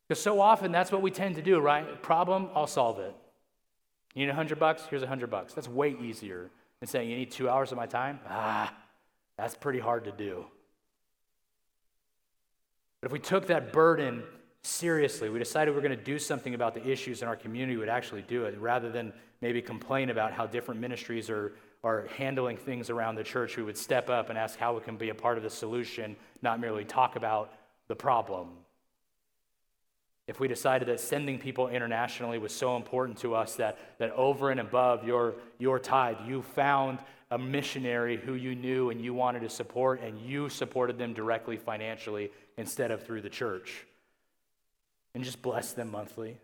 [0.08, 2.02] Because so often that's what we tend to do, right?
[2.02, 3.14] Problem, I'll solve it.
[4.16, 4.84] You need a hundred bucks?
[4.90, 5.54] Here's a hundred bucks.
[5.54, 8.22] That's way easier than saying you need two hours of my time.
[8.30, 8.74] Ah,
[9.36, 10.46] that's pretty hard to do.
[13.02, 14.24] But if we took that burden
[14.68, 15.30] seriously.
[15.30, 17.80] We decided we are going to do something about the issues in our community, we
[17.80, 21.54] would actually do it rather than maybe complain about how different ministries are,
[21.84, 23.58] are handling things around the church.
[23.58, 26.16] We would step up and ask how we can be a part of the solution,
[26.42, 27.54] not merely talk about
[27.88, 28.50] the problem.
[30.28, 34.52] If we decided that sending people internationally was so important to us that, that over
[34.52, 37.00] and above your, your tithe, you found
[37.32, 41.56] a missionary who you knew and you wanted to support, and you supported them directly
[41.56, 43.86] financially instead of through the church
[45.18, 46.38] and just bless them monthly.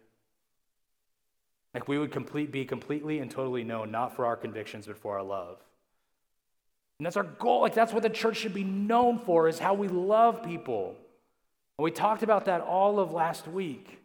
[1.75, 5.15] Like we would complete, be completely and totally known, not for our convictions, but for
[5.15, 5.59] our love.
[6.97, 7.61] And that's our goal.
[7.61, 10.95] Like that's what the church should be known for, is how we love people.
[11.77, 13.99] And we talked about that all of last week.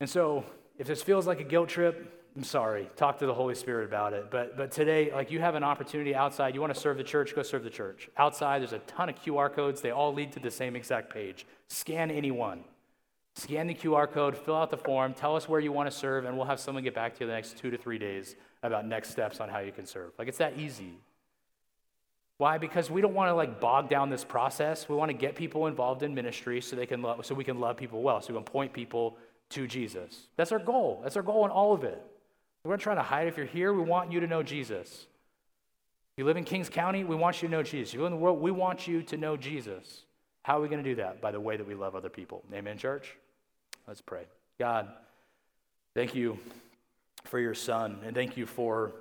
[0.00, 0.44] And so
[0.76, 2.90] if this feels like a guilt trip, I'm sorry.
[2.96, 4.32] Talk to the Holy Spirit about it.
[4.32, 6.56] But, but today, like you have an opportunity outside.
[6.56, 8.08] You want to serve the church, go serve the church.
[8.16, 9.80] Outside, there's a ton of QR codes.
[9.80, 11.46] They all lead to the same exact page.
[11.68, 12.64] Scan any one.
[13.36, 16.24] Scan the QR code, fill out the form, tell us where you want to serve,
[16.24, 18.36] and we'll have someone get back to you in the next two to three days
[18.62, 20.12] about next steps on how you can serve.
[20.18, 20.98] Like it's that easy.
[22.38, 22.58] Why?
[22.58, 24.88] Because we don't want to like bog down this process.
[24.88, 27.60] We want to get people involved in ministry so they can love, so we can
[27.60, 29.16] love people well, so we can point people
[29.50, 30.28] to Jesus.
[30.36, 31.00] That's our goal.
[31.02, 32.02] That's our goal in all of it.
[32.64, 33.28] We're not trying to hide.
[33.28, 35.06] If you're here, we want you to know Jesus.
[36.12, 37.90] If you live in Kings County, we want you to know Jesus.
[37.90, 40.04] If you live in the world, we want you to know Jesus.
[40.42, 41.20] How are we going to do that?
[41.20, 42.42] By the way that we love other people.
[42.52, 43.16] Amen, church?
[43.86, 44.24] Let's pray.
[44.58, 44.88] God,
[45.94, 46.38] thank you
[47.24, 48.92] for your son, and thank you for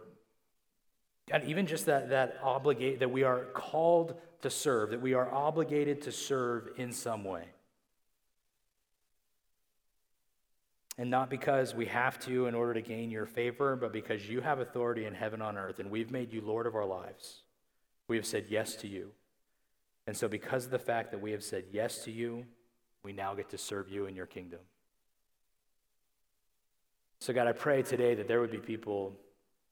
[1.30, 5.32] God, even just that, that obligate that we are called to serve, that we are
[5.32, 7.44] obligated to serve in some way.
[10.98, 14.42] And not because we have to in order to gain your favor, but because you
[14.42, 17.44] have authority in heaven on earth, and we've made you Lord of our lives.
[18.08, 19.12] We have said yes to you.
[20.08, 22.46] And so, because of the fact that we have said yes to you,
[23.04, 24.60] we now get to serve you in your kingdom.
[27.20, 29.14] So, God, I pray today that there would be people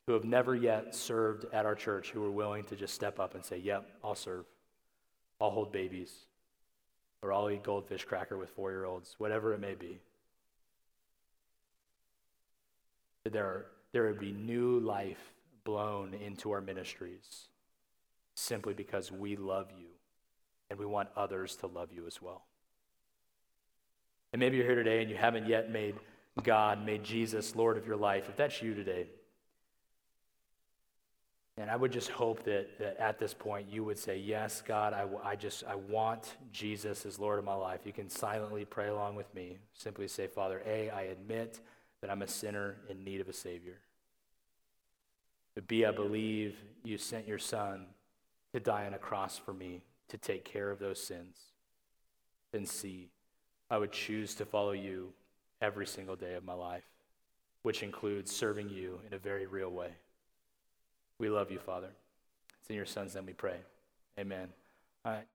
[0.06, 3.36] who have never yet served at our church who are willing to just step up
[3.36, 4.46] and say, Yep, I'll serve.
[5.40, 6.14] I'll hold babies.
[7.22, 10.00] Or I'll eat goldfish cracker with four year olds, whatever it may be.
[13.24, 17.50] That there, there would be new life blown into our ministries
[18.36, 19.87] simply because we love you
[20.70, 22.44] and we want others to love you as well.
[24.34, 25.96] And maybe you're here today and you haven't yet made
[26.44, 28.30] God, made Jesus Lord of your life.
[28.30, 29.08] If that's you today,
[31.60, 34.94] and I would just hope that, that at this point you would say, Yes, God,
[34.94, 37.80] I, I just I want Jesus as Lord of my life.
[37.84, 39.58] You can silently pray along with me.
[39.74, 41.60] Simply say, Father, A, I admit
[42.02, 43.80] that I'm a sinner in need of a Savior.
[45.56, 47.88] But B, I believe you sent your Son
[48.54, 51.38] to die on a cross for me to take care of those sins.
[52.66, 53.10] C,
[53.70, 55.14] I would choose to follow you
[55.62, 56.86] every single day of my life,
[57.62, 59.92] which includes serving you in a very real way.
[61.20, 61.90] We love you, Father.
[62.60, 63.58] It's in your Son's name we pray.
[64.18, 64.50] Amen.
[65.06, 65.28] All right.